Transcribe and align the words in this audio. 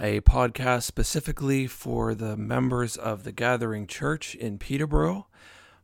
a 0.00 0.20
podcast 0.20 0.84
specifically 0.84 1.66
for 1.66 2.14
the 2.14 2.36
members 2.36 2.96
of 2.96 3.24
the 3.24 3.32
Gathering 3.32 3.86
Church 3.86 4.34
in 4.34 4.58
Peterborough. 4.58 5.26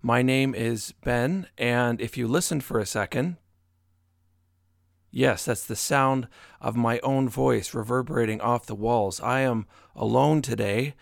My 0.01 0.23
name 0.23 0.55
is 0.55 0.93
Ben, 1.05 1.49
and 1.59 2.01
if 2.01 2.17
you 2.17 2.29
listen 2.29 2.61
for 2.61 2.79
a 2.79 2.87
second, 2.87 3.37
yes, 5.11 5.45
that's 5.45 5.65
the 5.65 5.77
sound 5.77 6.29
of 6.61 6.77
my 6.77 7.01
own 7.01 7.29
voice 7.29 7.75
reverberating 7.75 8.41
off 8.41 8.67
the 8.67 8.75
walls. 8.75 9.21
I 9.21 9.41
am 9.41 9.67
alone 9.95 10.43
today. 10.43 10.95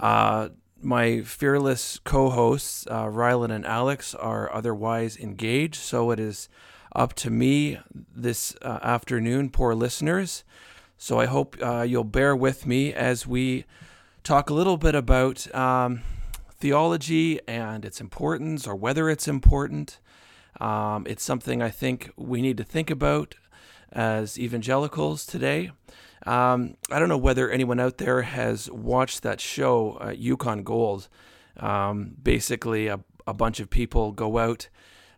Uh, 0.00 0.48
my 0.80 1.22
fearless 1.22 1.98
co 2.04 2.30
hosts, 2.30 2.86
uh, 2.88 3.04
Rylan 3.04 3.50
and 3.50 3.66
Alex, 3.66 4.14
are 4.14 4.52
otherwise 4.52 5.16
engaged, 5.16 5.76
so 5.76 6.10
it 6.10 6.20
is 6.20 6.48
up 6.94 7.14
to 7.14 7.30
me 7.30 7.78
this 7.92 8.56
uh, 8.62 8.78
afternoon, 8.82 9.50
poor 9.50 9.74
listeners. 9.74 10.44
So 10.98 11.20
I 11.20 11.26
hope 11.26 11.56
uh, 11.62 11.82
you'll 11.82 12.04
bear 12.04 12.34
with 12.34 12.66
me 12.66 12.92
as 12.92 13.26
we 13.26 13.64
talk 14.24 14.50
a 14.50 14.54
little 14.54 14.76
bit 14.76 14.96
about 14.96 15.52
um, 15.54 16.02
theology 16.50 17.40
and 17.46 17.84
its 17.84 18.00
importance 18.00 18.66
or 18.66 18.74
whether 18.74 19.08
it's 19.08 19.28
important. 19.28 20.00
Um, 20.60 21.06
it's 21.08 21.22
something 21.22 21.62
I 21.62 21.70
think 21.70 22.10
we 22.16 22.42
need 22.42 22.56
to 22.56 22.64
think 22.64 22.90
about 22.90 23.36
as 23.92 24.38
evangelicals 24.38 25.24
today. 25.24 25.70
Um, 26.26 26.74
I 26.90 26.98
don't 26.98 27.08
know 27.08 27.16
whether 27.16 27.48
anyone 27.48 27.78
out 27.78 27.98
there 27.98 28.22
has 28.22 28.68
watched 28.68 29.22
that 29.22 29.40
show, 29.40 29.98
uh, 30.02 30.10
Yukon 30.10 30.64
Gold. 30.64 31.08
Um, 31.58 32.16
basically, 32.20 32.88
a, 32.88 33.00
a 33.24 33.32
bunch 33.32 33.60
of 33.60 33.70
people 33.70 34.10
go 34.10 34.38
out 34.38 34.68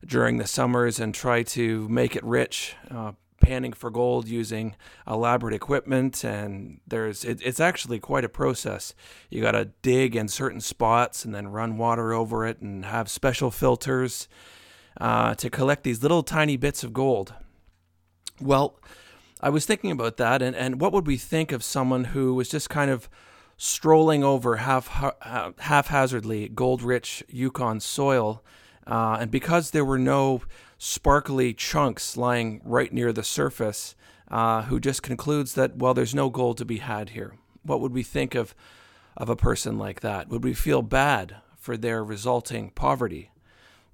during 0.05 0.37
the 0.37 0.47
summers 0.47 1.01
and 1.01 1.15
try 1.15 1.43
to 1.43 1.89
make 1.89 2.15
it 2.17 2.25
rich, 2.25 2.77
uh, 2.91 3.13
panning 3.51 3.73
for 3.73 3.91
gold 3.91 4.29
using 4.29 4.77
elaborate 5.09 5.53
equipment. 5.53 6.23
And 6.23 6.81
there's 6.87 7.25
it, 7.25 7.41
it's 7.45 7.59
actually 7.59 7.99
quite 7.99 8.25
a 8.25 8.29
process. 8.29 8.95
You 9.29 9.43
got 9.43 9.53
to 9.53 9.71
dig 9.83 10.15
in 10.15 10.29
certain 10.29 10.61
spots 10.61 11.25
and 11.25 11.35
then 11.35 11.49
run 11.49 11.77
water 11.77 12.13
over 12.13 12.47
it 12.47 12.61
and 12.61 12.85
have 12.85 13.11
special 13.11 13.51
filters 13.51 14.29
uh, 15.01 15.35
to 15.35 15.51
collect 15.51 15.83
these 15.83 16.01
little 16.01 16.23
tiny 16.23 16.57
bits 16.57 16.85
of 16.85 16.93
gold. 16.93 17.35
Well, 18.41 18.79
I 19.41 19.51
was 19.51 19.67
thinking 19.67 19.91
about 19.91 20.17
that, 20.19 20.43
and, 20.43 20.55
and 20.55 20.81
what 20.81 20.93
would 20.93 21.09
we 21.09 21.17
think 21.17 21.51
of 21.51 21.65
someone 21.65 22.05
who 22.05 22.35
was 22.35 22.49
just 22.49 22.71
kind 22.71 22.91
of 22.91 23.09
strolling 23.57 24.23
over 24.23 24.59
half 24.59 24.87
haphazardly 25.59 26.49
gold 26.49 26.83
rich 26.83 27.25
Yukon 27.29 27.81
soil 27.81 28.45
uh, 28.87 29.19
and 29.21 29.31
because 29.31 29.71
there 29.71 29.85
were 29.85 29.99
no 29.99 30.43
sparkly 30.83 31.53
chunks 31.53 32.17
lying 32.17 32.59
right 32.65 32.91
near 32.91 33.13
the 33.13 33.23
surface, 33.23 33.95
uh, 34.29 34.63
who 34.63 34.81
just 34.81 35.03
concludes 35.03 35.53
that, 35.53 35.77
well, 35.77 35.93
there's 35.93 36.15
no 36.15 36.31
gold 36.31 36.57
to 36.57 36.65
be 36.65 36.79
had 36.79 37.11
here. 37.11 37.35
What 37.63 37.83
would 37.83 37.93
we 37.93 38.03
think 38.03 38.35
of, 38.35 38.55
of 39.15 39.29
a 39.29 39.37
person 39.37 39.77
like 39.77 40.01
that? 40.01 40.31
Would 40.31 40.43
we 40.43 40.55
feel 40.55 40.81
bad 40.81 41.37
for 41.59 41.77
their 41.77 42.03
resulting 42.03 42.71
poverty? 42.71 43.31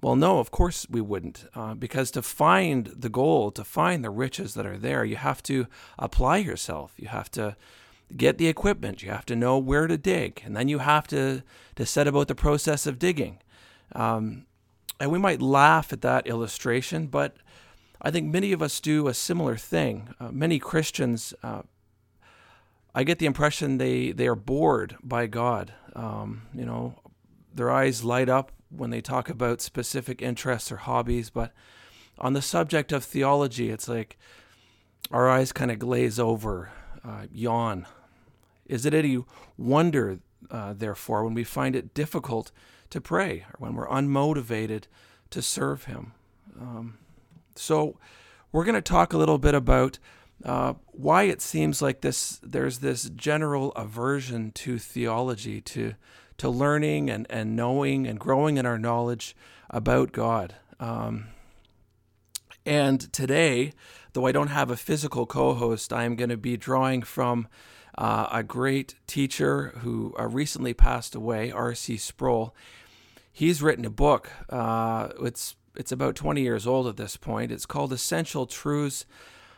Well, 0.01 0.15
no, 0.15 0.39
of 0.39 0.49
course 0.49 0.87
we 0.89 1.01
wouldn't, 1.01 1.45
uh, 1.53 1.73
because 1.73 2.09
to 2.11 2.21
find 2.21 2.87
the 2.95 3.09
gold, 3.09 3.55
to 3.55 3.65
find 3.65 4.01
the 4.01 4.09
riches 4.09 4.53
that 4.53 4.65
are 4.65 4.77
there, 4.77 5.03
you 5.03 5.17
have 5.17 5.43
to 5.43 5.67
apply 5.99 6.37
yourself. 6.37 6.93
You 6.95 7.09
have 7.09 7.29
to 7.31 7.57
get 8.15 8.37
the 8.37 8.47
equipment. 8.47 9.03
You 9.03 9.11
have 9.11 9.25
to 9.25 9.35
know 9.35 9.57
where 9.57 9.87
to 9.87 9.97
dig, 9.97 10.41
and 10.45 10.55
then 10.55 10.69
you 10.69 10.79
have 10.79 11.07
to 11.07 11.43
to 11.75 11.85
set 11.85 12.07
about 12.07 12.29
the 12.29 12.35
process 12.35 12.87
of 12.87 12.97
digging. 12.97 13.39
Um, 13.93 14.45
and 14.99 15.11
we 15.11 15.19
might 15.19 15.41
laugh 15.41 15.93
at 15.93 16.01
that 16.01 16.27
illustration, 16.27 17.07
but 17.07 17.37
I 18.01 18.11
think 18.11 18.31
many 18.31 18.51
of 18.51 18.61
us 18.61 18.79
do 18.79 19.07
a 19.07 19.13
similar 19.13 19.55
thing. 19.55 20.09
Uh, 20.19 20.29
many 20.31 20.59
Christians, 20.59 21.33
uh, 21.43 21.63
I 22.93 23.03
get 23.03 23.19
the 23.19 23.25
impression 23.25 23.77
they, 23.77 24.11
they 24.11 24.27
are 24.27 24.35
bored 24.35 24.95
by 25.03 25.27
God. 25.27 25.73
Um, 25.95 26.43
you 26.53 26.65
know, 26.65 26.99
their 27.53 27.71
eyes 27.71 28.03
light 28.03 28.29
up 28.29 28.51
when 28.69 28.89
they 28.89 29.01
talk 29.01 29.29
about 29.29 29.61
specific 29.61 30.21
interests 30.21 30.71
or 30.71 30.77
hobbies, 30.77 31.29
but 31.29 31.53
on 32.19 32.33
the 32.33 32.41
subject 32.41 32.91
of 32.91 33.03
theology, 33.03 33.69
it's 33.69 33.87
like 33.87 34.17
our 35.11 35.29
eyes 35.29 35.51
kind 35.51 35.71
of 35.71 35.79
glaze 35.79 36.19
over, 36.19 36.71
uh, 37.03 37.25
yawn. 37.31 37.85
Is 38.65 38.85
it 38.85 38.93
any 38.93 39.23
wonder, 39.57 40.19
uh, 40.51 40.73
therefore, 40.73 41.23
when 41.23 41.33
we 41.33 41.43
find 41.43 41.75
it 41.75 41.93
difficult 41.93 42.51
to 42.89 43.01
pray 43.01 43.45
or 43.47 43.55
when 43.59 43.75
we're 43.75 43.87
unmotivated 43.87 44.83
to 45.29 45.41
serve 45.41 45.85
Him. 45.85 46.13
Um, 46.59 46.97
so, 47.55 47.97
we're 48.51 48.63
going 48.63 48.75
to 48.75 48.81
talk 48.81 49.13
a 49.13 49.17
little 49.17 49.37
bit 49.37 49.53
about 49.53 49.99
uh, 50.45 50.73
why 50.91 51.23
it 51.23 51.41
seems 51.41 51.81
like 51.81 52.01
this. 52.01 52.39
There's 52.43 52.79
this 52.79 53.09
general 53.09 53.71
aversion 53.73 54.51
to 54.53 54.77
theology, 54.77 55.61
to 55.61 55.95
to 56.37 56.49
learning 56.49 57.09
and, 57.09 57.25
and 57.29 57.55
knowing 57.55 58.07
and 58.07 58.19
growing 58.19 58.57
in 58.57 58.65
our 58.65 58.77
knowledge 58.77 59.35
about 59.69 60.11
God. 60.11 60.55
Um, 60.79 61.27
and 62.65 63.11
today, 63.11 63.73
though 64.13 64.25
I 64.25 64.31
don't 64.31 64.49
have 64.49 64.69
a 64.69 64.77
physical 64.77 65.25
co 65.25 65.53
host, 65.53 65.91
I 65.91 66.03
am 66.03 66.15
going 66.15 66.29
to 66.29 66.37
be 66.37 66.57
drawing 66.57 67.01
from 67.01 67.47
uh, 67.97 68.27
a 68.31 68.43
great 68.43 68.95
teacher 69.07 69.73
who 69.79 70.13
uh, 70.19 70.27
recently 70.27 70.73
passed 70.73 71.15
away, 71.15 71.51
R.C. 71.51 71.97
Sproul. 71.97 72.53
He's 73.37 73.61
written 73.61 73.85
a 73.85 73.91
book. 73.91 74.31
Uh, 74.49 75.09
it's 75.21 75.55
it's 75.75 75.91
about 75.91 76.15
20 76.15 76.41
years 76.41 76.65
old 76.65 76.87
at 76.87 76.97
this 76.97 77.17
point. 77.17 77.51
It's 77.51 77.67
called 77.67 77.93
Essential 77.93 78.47
Truths 78.47 79.05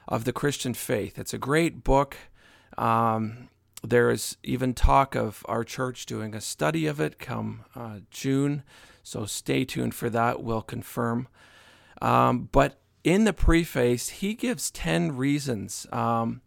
of 0.05 0.25
the 0.25 0.33
Christian 0.33 0.73
Faith. 0.73 1.17
It's 1.17 1.33
a 1.33 1.37
great 1.37 1.81
book. 1.81 2.17
Um, 2.77 3.47
there 3.81 4.09
is 4.09 4.35
even 4.43 4.73
talk 4.73 5.15
of 5.15 5.45
our 5.47 5.63
church 5.63 6.05
doing 6.05 6.35
a 6.35 6.41
study 6.41 6.87
of 6.87 6.99
it 6.99 7.19
come 7.19 7.63
uh, 7.73 7.99
June, 8.11 8.63
so 9.01 9.23
stay 9.23 9.63
tuned 9.63 9.95
for 9.95 10.09
that. 10.09 10.43
We'll 10.43 10.61
confirm. 10.61 11.29
Um, 12.01 12.49
but 12.51 12.81
in 13.05 13.23
the 13.23 13.31
preface, 13.31 14.09
he 14.09 14.33
gives 14.33 14.71
10 14.71 15.15
reasons 15.15 15.87
um, 15.93 16.41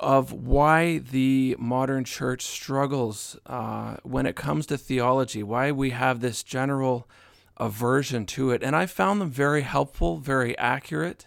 of 0.00 0.32
why 0.32 0.98
the 0.98 1.56
modern 1.58 2.04
church 2.04 2.42
struggles 2.42 3.36
uh, 3.46 3.96
when 4.02 4.26
it 4.26 4.36
comes 4.36 4.66
to 4.66 4.78
theology, 4.78 5.42
why 5.42 5.72
we 5.72 5.90
have 5.90 6.20
this 6.20 6.42
general 6.42 7.08
aversion 7.56 8.24
to 8.24 8.50
it. 8.50 8.62
And 8.62 8.76
I 8.76 8.86
found 8.86 9.20
them 9.20 9.30
very 9.30 9.62
helpful, 9.62 10.18
very 10.18 10.56
accurate. 10.56 11.26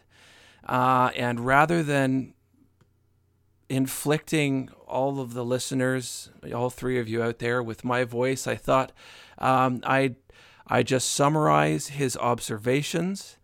Uh, 0.66 1.12
and 1.16 1.42
rather 1.42 1.84
than 1.84 2.34
inflicting 3.70 4.70
all 4.88 5.20
of 5.20 5.34
the 5.34 5.44
listeners, 5.44 6.30
all 6.54 6.70
three 6.70 7.00
of 7.00 7.10
you 7.10 7.22
out 7.22 7.40
there, 7.40 7.62
with 7.62 7.84
my 7.84 8.04
voice, 8.04 8.48
I 8.48 8.56
thought 8.56 8.92
um, 9.38 9.82
I 9.84 10.16
I 10.68 10.84
just 10.84 11.12
summarize 11.12 11.88
his 11.88 12.16
observations 12.16 13.38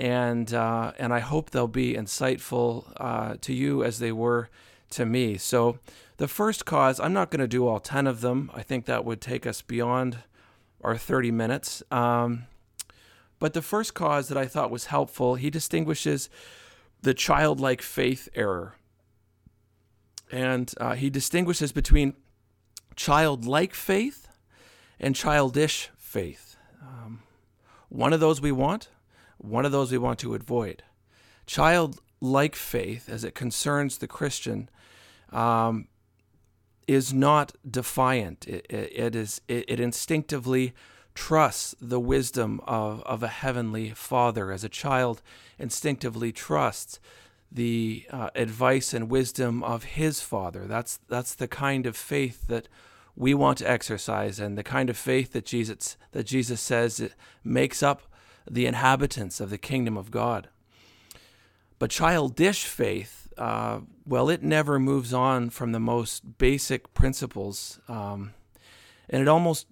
and 0.00 0.54
uh, 0.54 0.92
and 0.98 1.12
I 1.12 1.18
hope 1.18 1.50
they'll 1.50 1.68
be 1.68 1.92
insightful 1.92 2.90
uh, 2.96 3.36
to 3.42 3.52
you 3.52 3.84
as 3.84 3.98
they 3.98 4.12
were 4.12 4.48
to 4.90 5.04
me. 5.04 5.36
So 5.36 5.78
the 6.16 6.26
first 6.26 6.64
cause, 6.64 6.98
I'm 6.98 7.12
not 7.12 7.30
going 7.30 7.40
to 7.40 7.46
do 7.46 7.68
all 7.68 7.78
ten 7.78 8.06
of 8.06 8.22
them. 8.22 8.50
I 8.54 8.62
think 8.62 8.86
that 8.86 9.04
would 9.04 9.20
take 9.20 9.46
us 9.46 9.60
beyond 9.60 10.18
our 10.82 10.96
30 10.96 11.30
minutes. 11.30 11.82
Um, 11.90 12.46
but 13.38 13.52
the 13.52 13.60
first 13.60 13.92
cause 13.92 14.28
that 14.28 14.38
I 14.38 14.46
thought 14.46 14.70
was 14.70 14.86
helpful, 14.86 15.34
he 15.34 15.50
distinguishes 15.50 16.30
the 17.02 17.12
childlike 17.12 17.82
faith 17.82 18.28
error, 18.34 18.76
and 20.32 20.72
uh, 20.80 20.94
he 20.94 21.10
distinguishes 21.10 21.72
between 21.72 22.14
childlike 22.96 23.74
faith 23.74 24.28
and 24.98 25.14
childish 25.14 25.90
faith. 25.98 26.56
Um, 26.80 27.20
one 27.90 28.14
of 28.14 28.20
those 28.20 28.40
we 28.40 28.52
want, 28.52 28.88
one 29.40 29.64
of 29.64 29.72
those 29.72 29.90
we 29.90 29.98
want 29.98 30.18
to 30.20 30.34
avoid. 30.34 30.82
Childlike 31.46 32.56
faith, 32.56 33.08
as 33.08 33.24
it 33.24 33.34
concerns 33.34 33.98
the 33.98 34.06
Christian, 34.06 34.68
um, 35.32 35.88
is 36.86 37.12
not 37.12 37.52
defiant. 37.68 38.46
It, 38.46 38.66
it, 38.68 38.92
it 38.94 39.16
is 39.16 39.40
it, 39.48 39.64
it, 39.68 39.80
instinctively 39.80 40.74
trusts 41.14 41.74
the 41.80 42.00
wisdom 42.00 42.60
of, 42.66 43.02
of 43.02 43.22
a 43.22 43.28
heavenly 43.28 43.90
Father. 43.90 44.52
As 44.52 44.64
a 44.64 44.68
child 44.68 45.22
instinctively 45.58 46.32
trusts 46.32 47.00
the 47.50 48.06
uh, 48.10 48.30
advice 48.34 48.92
and 48.94 49.08
wisdom 49.08 49.62
of 49.62 49.84
his 49.84 50.20
Father. 50.20 50.66
That's 50.66 50.98
that's 51.08 51.34
the 51.34 51.48
kind 51.48 51.86
of 51.86 51.96
faith 51.96 52.46
that 52.48 52.68
we 53.16 53.34
want 53.34 53.58
to 53.58 53.70
exercise, 53.70 54.38
and 54.38 54.56
the 54.56 54.62
kind 54.62 54.88
of 54.88 54.96
faith 54.96 55.32
that 55.32 55.44
Jesus 55.44 55.96
that 56.12 56.26
Jesus 56.26 56.60
says 56.60 57.00
it 57.00 57.14
makes 57.44 57.82
up 57.82 58.02
the 58.48 58.66
inhabitants 58.66 59.40
of 59.40 59.50
the 59.50 59.58
kingdom 59.58 59.96
of 59.96 60.10
God. 60.10 60.48
But 61.78 61.90
childish 61.90 62.64
faith, 62.64 63.32
uh, 63.38 63.80
well, 64.06 64.28
it 64.28 64.42
never 64.42 64.78
moves 64.78 65.12
on 65.12 65.50
from 65.50 65.72
the 65.72 65.80
most 65.80 66.38
basic 66.38 66.92
principles. 66.94 67.80
Um, 67.88 68.34
and 69.08 69.22
it 69.22 69.28
almost, 69.28 69.66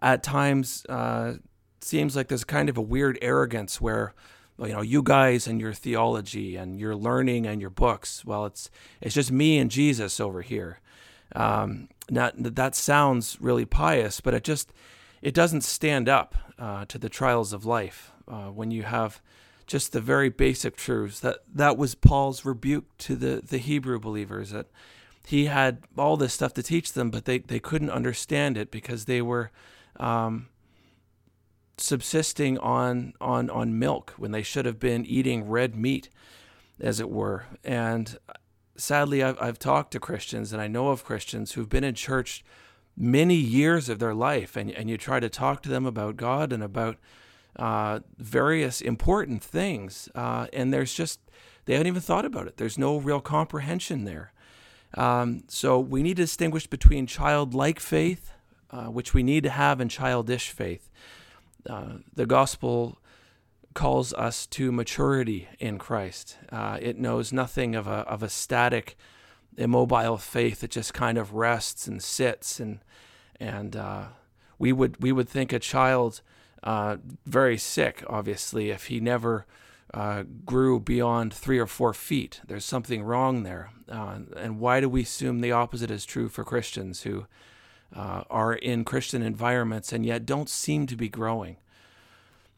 at 0.00 0.22
times, 0.22 0.84
uh, 0.88 1.34
seems 1.80 2.16
like 2.16 2.28
there's 2.28 2.44
kind 2.44 2.68
of 2.68 2.76
a 2.76 2.82
weird 2.82 3.18
arrogance 3.20 3.80
where 3.80 4.14
you 4.58 4.72
know, 4.72 4.80
you 4.80 5.02
guys 5.02 5.46
and 5.46 5.60
your 5.60 5.74
theology 5.74 6.56
and 6.56 6.80
your 6.80 6.96
learning 6.96 7.46
and 7.46 7.60
your 7.60 7.70
books. 7.70 8.24
Well, 8.24 8.46
it's 8.46 8.70
it's 9.00 9.14
just 9.14 9.30
me 9.30 9.58
and 9.58 9.70
Jesus 9.70 10.18
over 10.18 10.42
here. 10.42 10.80
Um, 11.34 11.88
not, 12.08 12.34
that 12.36 12.74
sounds 12.74 13.36
really 13.40 13.64
pious, 13.64 14.20
but 14.20 14.32
it 14.32 14.44
just 14.44 14.72
it 15.20 15.34
doesn't 15.34 15.62
stand 15.62 16.08
up 16.08 16.34
uh, 16.58 16.84
to 16.86 16.98
the 16.98 17.08
trials 17.08 17.52
of 17.52 17.64
life 17.64 18.12
uh, 18.28 18.46
when 18.46 18.70
you 18.70 18.82
have 18.82 19.20
just 19.66 19.92
the 19.92 20.00
very 20.00 20.28
basic 20.28 20.76
truths. 20.76 21.20
That 21.20 21.38
that 21.52 21.76
was 21.76 21.94
Paul's 21.94 22.44
rebuke 22.44 22.96
to 22.98 23.16
the 23.16 23.42
the 23.46 23.58
Hebrew 23.58 23.98
believers 23.98 24.50
that 24.50 24.66
he 25.26 25.46
had 25.46 25.82
all 25.98 26.16
this 26.16 26.32
stuff 26.32 26.54
to 26.54 26.62
teach 26.62 26.92
them, 26.92 27.10
but 27.10 27.24
they 27.24 27.38
they 27.38 27.60
couldn't 27.60 27.90
understand 27.90 28.56
it 28.56 28.70
because 28.70 29.04
they 29.04 29.22
were. 29.22 29.50
Um, 29.98 30.48
subsisting 31.78 32.56
on 32.58 33.12
on 33.20 33.50
on 33.50 33.78
milk 33.78 34.14
when 34.16 34.30
they 34.30 34.42
should 34.42 34.64
have 34.64 34.78
been 34.78 35.04
eating 35.04 35.46
red 35.46 35.76
meat 35.76 36.08
as 36.80 37.00
it 37.00 37.10
were 37.10 37.44
and 37.62 38.18
sadly 38.76 39.22
I've, 39.22 39.40
I've 39.40 39.58
talked 39.58 39.90
to 39.92 40.00
christians 40.00 40.52
and 40.52 40.62
i 40.62 40.68
know 40.68 40.88
of 40.88 41.04
christians 41.04 41.52
who've 41.52 41.68
been 41.68 41.84
in 41.84 41.94
church 41.94 42.42
many 42.96 43.34
years 43.34 43.88
of 43.88 43.98
their 43.98 44.14
life 44.14 44.56
and, 44.56 44.70
and 44.70 44.88
you 44.88 44.96
try 44.96 45.20
to 45.20 45.28
talk 45.28 45.62
to 45.62 45.68
them 45.68 45.84
about 45.86 46.16
god 46.16 46.52
and 46.52 46.62
about 46.62 46.96
uh, 47.56 48.00
various 48.18 48.80
important 48.80 49.42
things 49.42 50.08
uh, 50.14 50.46
and 50.52 50.72
there's 50.72 50.94
just 50.94 51.20
they 51.64 51.72
haven't 51.72 51.88
even 51.88 52.00
thought 52.00 52.24
about 52.24 52.46
it. 52.46 52.58
There's 52.58 52.78
no 52.78 52.96
real 52.96 53.20
comprehension 53.20 54.04
there. 54.04 54.32
Um, 54.94 55.42
so 55.48 55.80
we 55.80 56.00
need 56.00 56.16
to 56.16 56.22
distinguish 56.22 56.68
between 56.68 57.08
childlike 57.08 57.80
faith 57.80 58.30
uh, 58.70 58.86
which 58.86 59.14
we 59.14 59.22
need 59.22 59.44
to 59.44 59.50
have 59.50 59.80
and 59.80 59.90
childish 59.90 60.50
faith. 60.50 60.90
Uh, 61.68 61.98
the 62.14 62.26
gospel 62.26 62.98
calls 63.74 64.12
us 64.14 64.46
to 64.46 64.72
maturity 64.72 65.48
in 65.58 65.78
Christ. 65.78 66.36
Uh, 66.50 66.78
it 66.80 66.98
knows 66.98 67.32
nothing 67.32 67.74
of 67.74 67.86
a, 67.86 68.00
of 68.08 68.22
a 68.22 68.28
static, 68.28 68.96
immobile 69.56 70.16
faith 70.16 70.60
that 70.60 70.70
just 70.70 70.94
kind 70.94 71.18
of 71.18 71.34
rests 71.34 71.86
and 71.86 72.02
sits. 72.02 72.60
And, 72.60 72.80
and 73.40 73.76
uh, 73.76 74.04
we, 74.58 74.72
would, 74.72 75.02
we 75.02 75.12
would 75.12 75.28
think 75.28 75.52
a 75.52 75.58
child 75.58 76.20
uh, 76.62 76.96
very 77.24 77.58
sick, 77.58 78.04
obviously, 78.08 78.70
if 78.70 78.86
he 78.86 79.00
never 79.00 79.46
uh, 79.94 80.24
grew 80.44 80.80
beyond 80.80 81.32
three 81.32 81.58
or 81.58 81.66
four 81.66 81.94
feet. 81.94 82.40
There's 82.46 82.64
something 82.64 83.02
wrong 83.02 83.44
there. 83.44 83.70
Uh, 83.88 84.18
and 84.36 84.58
why 84.58 84.80
do 84.80 84.88
we 84.88 85.02
assume 85.02 85.40
the 85.40 85.52
opposite 85.52 85.90
is 85.90 86.04
true 86.04 86.28
for 86.28 86.44
Christians 86.44 87.02
who 87.02 87.26
uh, 87.94 88.24
are 88.28 88.52
in 88.52 88.84
Christian 88.84 89.22
environments 89.22 89.92
and 89.92 90.04
yet 90.04 90.26
don't 90.26 90.48
seem 90.48 90.86
to 90.86 90.96
be 90.96 91.08
growing. 91.08 91.56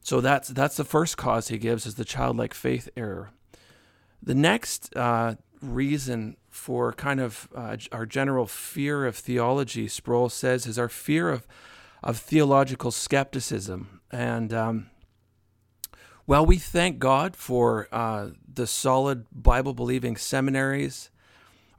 So 0.00 0.20
that's 0.20 0.48
that's 0.48 0.76
the 0.76 0.84
first 0.84 1.16
cause 1.16 1.48
he 1.48 1.58
gives 1.58 1.84
is 1.84 1.96
the 1.96 2.04
childlike 2.04 2.54
faith 2.54 2.88
error. 2.96 3.30
The 4.22 4.34
next 4.34 4.94
uh, 4.96 5.34
reason 5.60 6.36
for 6.50 6.92
kind 6.92 7.20
of 7.20 7.48
uh, 7.54 7.76
our 7.92 8.06
general 8.06 8.46
fear 8.46 9.06
of 9.06 9.16
theology, 9.16 9.88
Sproul 9.88 10.28
says, 10.28 10.66
is 10.66 10.78
our 10.78 10.88
fear 10.88 11.30
of 11.30 11.46
of 12.02 12.16
theological 12.18 12.90
skepticism. 12.90 14.00
And 14.10 14.52
um, 14.52 14.90
well, 16.26 16.44
we 16.44 16.58
thank 16.58 16.98
God 16.98 17.36
for 17.36 17.88
uh, 17.92 18.30
the 18.52 18.66
solid 18.66 19.26
Bible 19.32 19.74
believing 19.74 20.16
seminaries 20.16 21.10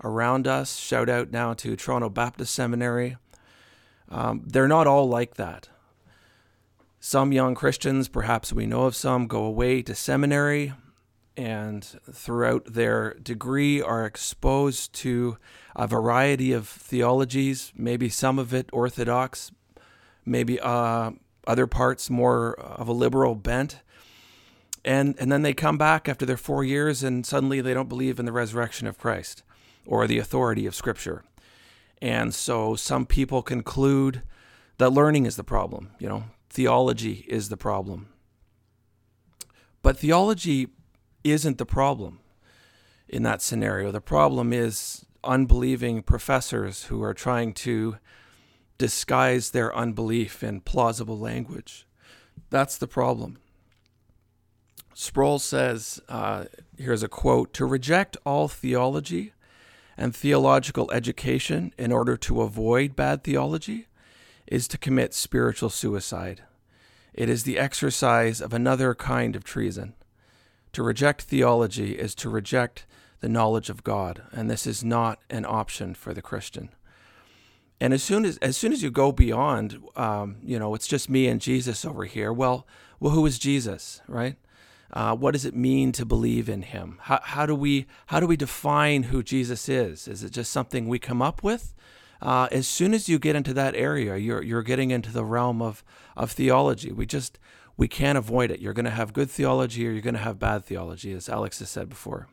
around 0.04 0.48
us. 0.48 0.78
Shout 0.78 1.10
out 1.10 1.32
now 1.32 1.54
to 1.54 1.75
Toronto 1.75 2.10
Baptist 2.10 2.54
Seminary. 2.54 3.18
Um, 4.10 4.44
they're 4.46 4.68
not 4.68 4.88
all 4.88 5.08
like 5.08 5.36
that. 5.36 5.70
Some 7.00 7.32
young 7.32 7.56
Christians, 7.56 8.10
perhaps 8.10 8.52
we 8.52 8.66
know 8.66 8.84
of 8.84 8.96
some, 8.96 9.28
go 9.28 9.44
away 9.44 9.82
to 9.84 9.96
seminary 9.96 10.74
and 11.39 11.86
throughout 12.12 12.65
their 12.65 13.13
degree 13.13 13.81
are 13.81 14.06
exposed 14.06 14.91
to 14.91 15.38
a 15.74 15.88
variety 15.88 16.51
of 16.51 16.68
theologies, 16.68 17.71
maybe 17.77 18.09
some 18.09 18.38
of 18.38 18.53
it 18.53 18.69
orthodox, 18.74 19.50
maybe 20.25 20.59
uh, 20.59 21.12
other 21.47 21.65
parts 21.65 22.09
more 22.09 22.56
of 22.59 22.89
a 22.89 22.91
liberal 22.91 23.36
bent. 23.36 23.80
And, 24.83 25.15
and 25.18 25.31
then 25.31 25.41
they 25.41 25.53
come 25.53 25.77
back 25.77 26.09
after 26.09 26.25
their 26.25 26.36
four 26.36 26.65
years 26.65 27.03
and 27.03 27.25
suddenly 27.25 27.62
they 27.62 27.74
don't 27.74 27.88
believe 27.88 28.19
in 28.19 28.25
the 28.25 28.33
resurrection 28.33 28.86
of 28.86 28.97
Christ 28.97 29.41
or 29.86 30.07
the 30.07 30.19
authority 30.19 30.65
of 30.65 30.75
Scripture. 30.75 31.24
And 32.01 32.36
so 32.36 32.75
some 32.75 33.06
people 33.06 33.44
conclude 33.44 34.24
that 34.77 34.89
learning 34.89 35.25
is 35.25 35.38
the 35.38 35.45
problem, 35.45 35.91
you 36.00 36.09
know, 36.09 36.25
theology 36.50 37.24
is 37.30 37.47
the 37.47 37.56
problem. 37.56 38.09
But 39.81 39.97
theology 39.97 40.68
isn't 41.24 41.57
the 41.57 41.66
problem 41.66 42.19
in 43.07 43.24
that 43.24 43.42
scenario. 43.42 43.92
The 43.92 44.01
problem 44.01 44.54
is 44.54 45.06
unbelieving 45.24 46.04
professors 46.04 46.86
who 46.86 47.04
are 47.04 47.13
trying 47.13 47.54
to 47.54 47.98
disguise 48.77 49.51
their 49.51 49.75
unbelief 49.75 50.42
in 50.44 50.62
plausible 50.62 51.19
language. 51.19 51.86
That's 52.50 52.77
the 52.77 52.88
problem. 52.88 53.38
Sproul 54.94 55.39
says, 55.39 56.01
uh, 56.10 56.45
here's 56.77 57.04
a 57.04 57.07
quote 57.07 57.54
To 57.54 57.65
reject 57.65 58.18
all 58.25 58.48
theology 58.48 59.33
and 59.98 60.15
theological 60.15 60.92
education 60.92 61.74
in 61.77 61.92
order 61.92 62.18
to 62.18 62.42
avoid 62.42 62.95
bad 62.95 63.24
theology 63.24 63.88
is 64.48 64.68
to 64.69 64.77
commit 64.77 65.13
spiritual 65.13 65.69
suicide. 65.69 66.44
It 67.13 67.30
is 67.30 67.44
the 67.44 67.60
exercise 67.60 68.42
of 68.42 68.54
another 68.54 68.95
kind 68.95 69.36
of 69.36 69.44
treason. 69.44 69.94
To 70.74 70.83
reject 70.83 71.24
theology 71.24 71.94
is 71.94 72.13
to 72.16 72.30
reject 72.30 72.86
the 73.21 73.30
knowledge 73.30 73.69
of 73.69 73.83
God, 73.83 74.24
and 74.31 74.50
this 74.50 74.66
is 74.66 74.83
not 74.83 75.19
an 75.30 75.45
option 75.45 75.94
for 75.94 76.13
the 76.13 76.21
Christian. 76.21 76.69
And 77.81 77.94
as 77.94 78.04
soon 78.04 78.25
as 78.25 78.38
as 78.38 78.57
soon 78.57 78.74
as 78.74 78.83
you 78.83 78.92
go 78.92 79.12
beyond, 79.12 79.81
um, 79.95 80.38
you 80.44 80.60
know, 80.60 80.75
it's 80.75 80.88
just 80.88 81.10
me 81.10 81.27
and 81.27 81.39
Jesus 81.39 81.86
over 81.86 82.06
here. 82.06 82.31
Well, 82.31 82.68
well, 83.00 83.13
who 83.13 83.25
is 83.25 83.39
Jesus, 83.39 84.01
right? 84.08 84.36
Uh, 84.91 85.15
what 85.15 85.32
does 85.32 85.46
it 85.46 85.55
mean 85.55 85.91
to 85.94 86.05
believe 86.05 86.50
in 86.50 86.63
him? 86.63 86.98
How, 87.03 87.20
how, 87.24 87.46
do 87.46 87.53
we 87.53 87.86
how 88.08 88.20
do 88.20 88.25
we 88.25 88.36
define 88.36 89.03
who 89.03 89.22
Jesus 89.22 89.70
is? 89.70 90.08
Is 90.08 90.24
it 90.24 90.32
just 90.32 90.51
something 90.51 90.88
we 90.88 91.00
come 91.00 91.22
up 91.22 91.44
with? 91.44 91.74
Uh, 92.22 92.48
as 92.51 92.67
soon 92.67 92.94
as 92.94 93.08
you 93.08 93.20
get 93.20 93.36
into 93.36 93.53
that 93.53 93.75
area, 93.75 94.17
you're 94.17 94.41
you're 94.41 94.63
getting 94.63 94.91
into 94.91 95.12
the 95.12 95.24
realm 95.24 95.62
of 95.62 95.84
of 96.17 96.32
theology. 96.32 96.91
We 96.91 97.05
just 97.05 97.39
we 97.79 97.88
can't 97.88 98.17
avoid 98.17 98.51
it. 98.51 98.59
You're 98.59 98.74
going 98.74 98.83
to 98.83 98.91
have 98.91 99.13
good 99.13 99.31
theology 99.31 99.88
or 99.88 99.91
you're 99.91 100.01
going 100.01 100.13
to 100.13 100.19
have 100.19 100.38
bad 100.38 100.65
theology, 100.65 101.13
as 101.13 101.29
Alex 101.29 101.59
has 101.59 101.69
said 101.69 101.88
before. 101.88 102.27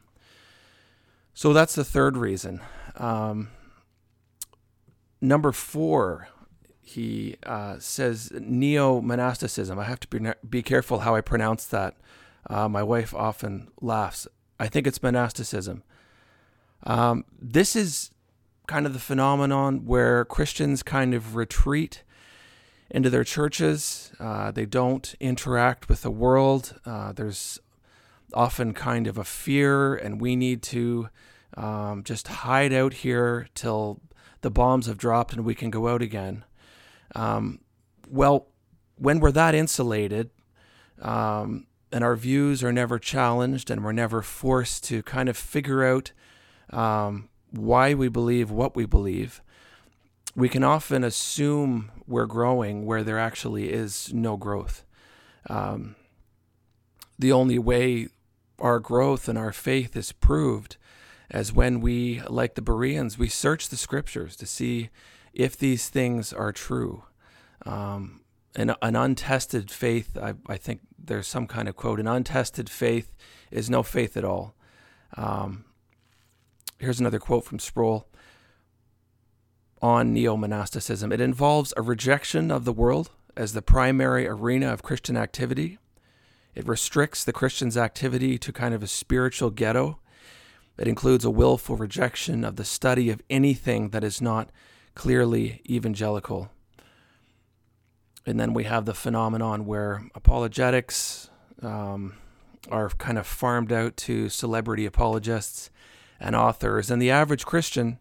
So 1.34 1.52
that's 1.52 1.76
the 1.76 1.84
third 1.84 2.16
reason. 2.16 2.60
Um, 2.96 3.50
number 5.20 5.52
four, 5.52 6.26
he 6.82 7.36
uh, 7.44 7.76
says 7.78 8.32
neo 8.36 9.00
monasticism. 9.00 9.78
I 9.78 9.84
have 9.84 10.00
to 10.00 10.08
be, 10.08 10.32
be 10.50 10.62
careful 10.62 10.98
how 10.98 11.14
I 11.14 11.20
pronounce 11.20 11.64
that 11.66 11.94
uh, 12.50 12.68
my 12.68 12.82
wife 12.82 13.14
often 13.14 13.68
laughs. 13.80 14.26
I 14.58 14.66
think 14.66 14.88
it's 14.88 15.00
monasticism. 15.00 15.84
Um, 16.82 17.24
this 17.40 17.76
is 17.76 18.10
kind 18.66 18.84
of 18.84 18.94
the 18.94 18.98
phenomenon 18.98 19.84
where 19.86 20.24
Christians 20.24 20.82
kind 20.82 21.14
of 21.14 21.36
retreat 21.36 22.02
into 22.90 23.10
their 23.10 23.24
churches. 23.24 24.12
Uh, 24.18 24.50
they 24.50 24.66
don't 24.66 25.14
interact 25.20 25.88
with 25.88 26.02
the 26.02 26.10
world. 26.10 26.78
Uh, 26.84 27.12
there's 27.12 27.58
often 28.34 28.72
kind 28.72 29.06
of 29.06 29.18
a 29.18 29.24
fear, 29.24 29.94
and 29.94 30.20
we 30.20 30.36
need 30.36 30.62
to 30.62 31.08
um, 31.56 32.02
just 32.04 32.28
hide 32.28 32.72
out 32.72 32.92
here 32.92 33.48
till 33.54 34.00
the 34.42 34.50
bombs 34.50 34.86
have 34.86 34.98
dropped 34.98 35.32
and 35.32 35.44
we 35.44 35.54
can 35.54 35.70
go 35.70 35.88
out 35.88 36.02
again. 36.02 36.44
Um, 37.14 37.60
well, 38.08 38.48
when 38.96 39.20
we're 39.20 39.32
that 39.32 39.54
insulated, 39.54 40.30
um, 41.00 41.66
and 41.92 42.02
our 42.04 42.16
views 42.16 42.62
are 42.62 42.72
never 42.72 42.98
challenged 42.98 43.70
and 43.70 43.84
we're 43.84 43.92
never 43.92 44.22
forced 44.22 44.84
to 44.84 45.02
kind 45.02 45.28
of 45.28 45.36
figure 45.36 45.84
out 45.84 46.12
um, 46.70 47.28
why 47.50 47.94
we 47.94 48.08
believe 48.08 48.50
what 48.50 48.74
we 48.76 48.86
believe, 48.86 49.40
we 50.36 50.50
can 50.50 50.62
often 50.62 51.02
assume 51.02 51.90
we're 52.06 52.26
growing 52.26 52.84
where 52.84 53.02
there 53.02 53.18
actually 53.18 53.72
is 53.72 54.12
no 54.12 54.36
growth. 54.36 54.84
Um, 55.48 55.96
the 57.18 57.32
only 57.32 57.58
way 57.58 58.08
our 58.58 58.78
growth 58.78 59.28
and 59.28 59.38
our 59.38 59.52
faith 59.52 59.96
is 59.96 60.12
proved 60.12 60.76
as 61.30 61.54
when 61.54 61.80
we, 61.80 62.20
like 62.28 62.54
the 62.54 62.62
Bereans, 62.62 63.18
we 63.18 63.28
search 63.28 63.70
the 63.70 63.76
scriptures 63.76 64.36
to 64.36 64.46
see 64.46 64.90
if 65.32 65.56
these 65.56 65.88
things 65.88 66.34
are 66.34 66.52
true. 66.52 67.04
Um, 67.64 68.20
an, 68.54 68.74
an 68.82 68.94
untested 68.94 69.70
faith, 69.70 70.18
I, 70.18 70.34
I 70.46 70.58
think 70.58 70.80
there's 70.98 71.26
some 71.26 71.46
kind 71.46 71.66
of 71.66 71.76
quote, 71.76 71.98
an 71.98 72.06
untested 72.06 72.68
faith 72.68 73.14
is 73.50 73.70
no 73.70 73.82
faith 73.82 74.16
at 74.18 74.24
all. 74.24 74.54
Um, 75.16 75.64
here's 76.78 77.00
another 77.00 77.18
quote 77.18 77.44
from 77.44 77.58
Sproul 77.58 78.06
on 79.86 80.12
neo 80.12 80.36
monasticism 80.36 81.12
it 81.12 81.20
involves 81.20 81.72
a 81.76 81.82
rejection 81.82 82.50
of 82.50 82.64
the 82.64 82.72
world 82.72 83.10
as 83.36 83.52
the 83.52 83.62
primary 83.62 84.26
arena 84.26 84.72
of 84.72 84.82
Christian 84.82 85.16
activity. 85.16 85.78
It 86.54 86.66
restricts 86.66 87.22
the 87.22 87.32
Christian's 87.32 87.76
activity 87.76 88.38
to 88.38 88.52
kind 88.52 88.74
of 88.74 88.82
a 88.82 88.86
spiritual 88.86 89.50
ghetto. 89.50 89.98
It 90.78 90.88
includes 90.88 91.24
a 91.24 91.30
willful 91.30 91.76
rejection 91.76 92.44
of 92.44 92.56
the 92.56 92.64
study 92.64 93.10
of 93.10 93.22
anything 93.28 93.90
that 93.90 94.02
is 94.02 94.22
not 94.22 94.50
clearly 94.94 95.60
evangelical. 95.68 96.50
And 98.24 98.40
then 98.40 98.54
we 98.54 98.64
have 98.64 98.86
the 98.86 98.94
phenomenon 98.94 99.66
where 99.66 100.02
apologetics 100.14 101.30
um, 101.62 102.14
are 102.70 102.88
kind 102.90 103.18
of 103.18 103.26
farmed 103.26 103.72
out 103.72 103.96
to 103.98 104.28
celebrity 104.30 104.86
apologists 104.86 105.70
and 106.18 106.34
authors. 106.34 106.90
And 106.90 107.00
the 107.00 107.10
average 107.10 107.44
Christian 107.44 107.98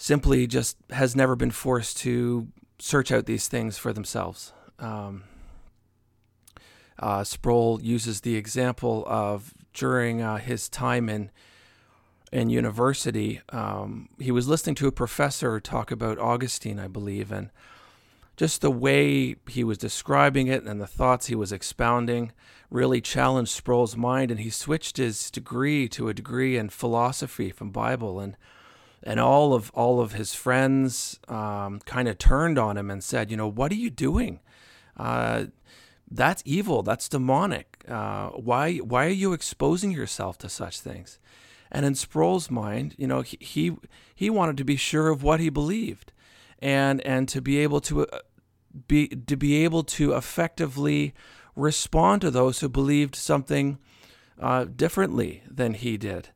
simply 0.00 0.46
just 0.46 0.78
has 0.88 1.14
never 1.14 1.36
been 1.36 1.50
forced 1.50 1.98
to 1.98 2.48
search 2.78 3.12
out 3.12 3.26
these 3.26 3.48
things 3.48 3.76
for 3.76 3.92
themselves. 3.92 4.54
Um, 4.78 5.24
uh, 6.98 7.22
Sproul 7.22 7.82
uses 7.82 8.22
the 8.22 8.34
example 8.34 9.04
of 9.06 9.52
during 9.74 10.22
uh, 10.22 10.38
his 10.38 10.70
time 10.70 11.10
in 11.10 11.30
in 12.32 12.48
university, 12.48 13.40
um, 13.48 14.08
he 14.20 14.30
was 14.30 14.46
listening 14.46 14.76
to 14.76 14.86
a 14.86 14.92
professor 14.92 15.58
talk 15.58 15.90
about 15.90 16.16
Augustine, 16.16 16.78
I 16.78 16.86
believe, 16.86 17.32
and 17.32 17.50
just 18.36 18.60
the 18.60 18.70
way 18.70 19.34
he 19.48 19.64
was 19.64 19.76
describing 19.76 20.46
it 20.46 20.62
and 20.62 20.80
the 20.80 20.86
thoughts 20.86 21.26
he 21.26 21.34
was 21.34 21.50
expounding 21.50 22.30
really 22.70 23.00
challenged 23.00 23.50
Sproul's 23.50 23.96
mind, 23.96 24.30
and 24.30 24.38
he 24.38 24.48
switched 24.48 24.96
his 24.96 25.28
degree 25.28 25.88
to 25.88 26.08
a 26.08 26.14
degree 26.14 26.56
in 26.56 26.68
philosophy 26.68 27.50
from 27.50 27.72
Bible, 27.72 28.20
and 28.20 28.36
and 29.02 29.18
all 29.18 29.54
of 29.54 29.70
all 29.74 30.00
of 30.00 30.12
his 30.12 30.34
friends 30.34 31.18
um, 31.28 31.80
kind 31.86 32.08
of 32.08 32.18
turned 32.18 32.58
on 32.58 32.76
him 32.76 32.90
and 32.90 33.02
said, 33.02 33.30
you 33.30 33.36
know, 33.36 33.48
what 33.48 33.72
are 33.72 33.76
you 33.76 33.90
doing? 33.90 34.40
Uh, 34.96 35.46
that's 36.10 36.42
evil. 36.44 36.82
That's 36.82 37.08
demonic. 37.08 37.84
Uh, 37.88 38.30
why 38.30 38.76
why 38.78 39.06
are 39.06 39.08
you 39.08 39.32
exposing 39.32 39.90
yourself 39.92 40.38
to 40.38 40.48
such 40.48 40.80
things? 40.80 41.18
And 41.72 41.86
in 41.86 41.94
Sproul's 41.94 42.50
mind, 42.50 42.94
you 42.98 43.06
know, 43.06 43.22
he, 43.22 43.38
he 43.40 43.76
he 44.14 44.28
wanted 44.28 44.56
to 44.56 44.64
be 44.64 44.76
sure 44.76 45.08
of 45.08 45.22
what 45.22 45.40
he 45.40 45.50
believed, 45.50 46.12
and 46.58 47.00
and 47.02 47.28
to 47.28 47.40
be 47.40 47.58
able 47.58 47.80
to 47.82 48.06
uh, 48.06 48.18
be 48.88 49.08
to 49.08 49.36
be 49.36 49.64
able 49.64 49.84
to 49.84 50.12
effectively 50.14 51.14
respond 51.54 52.22
to 52.22 52.30
those 52.30 52.60
who 52.60 52.68
believed 52.68 53.14
something 53.14 53.78
uh, 54.40 54.64
differently 54.64 55.42
than 55.48 55.74
he 55.74 55.96
did. 55.96 56.30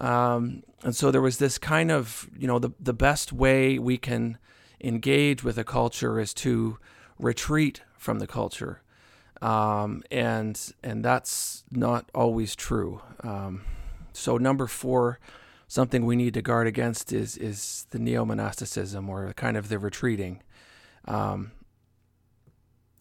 Um, 0.00 0.62
and 0.82 0.96
so 0.96 1.10
there 1.10 1.20
was 1.20 1.36
this 1.36 1.58
kind 1.58 1.90
of, 1.90 2.28
you 2.36 2.46
know, 2.46 2.58
the 2.58 2.70
the 2.80 2.94
best 2.94 3.32
way 3.32 3.78
we 3.78 3.98
can 3.98 4.38
engage 4.82 5.44
with 5.44 5.58
a 5.58 5.64
culture 5.64 6.18
is 6.18 6.32
to 6.34 6.78
retreat 7.18 7.82
from 7.98 8.18
the 8.18 8.26
culture, 8.26 8.80
um, 9.42 10.02
and 10.10 10.72
and 10.82 11.04
that's 11.04 11.64
not 11.70 12.10
always 12.14 12.56
true. 12.56 13.02
Um, 13.22 13.62
so 14.14 14.38
number 14.38 14.66
four, 14.66 15.20
something 15.68 16.06
we 16.06 16.16
need 16.16 16.32
to 16.34 16.42
guard 16.42 16.66
against 16.66 17.12
is 17.12 17.36
is 17.36 17.86
the 17.90 17.98
neo 17.98 18.24
monasticism 18.24 19.10
or 19.10 19.30
kind 19.34 19.58
of 19.58 19.68
the 19.68 19.78
retreating. 19.78 20.42
Um, 21.04 21.52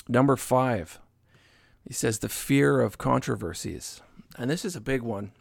number 0.09 0.35
five, 0.35 0.99
he 1.87 1.93
says 1.93 2.19
the 2.19 2.27
fear 2.27 2.81
of 2.81 2.97
controversies, 2.97 4.01
and 4.37 4.49
this 4.51 4.65
is 4.65 4.75
a 4.75 4.81
big 4.81 5.01
one. 5.01 5.31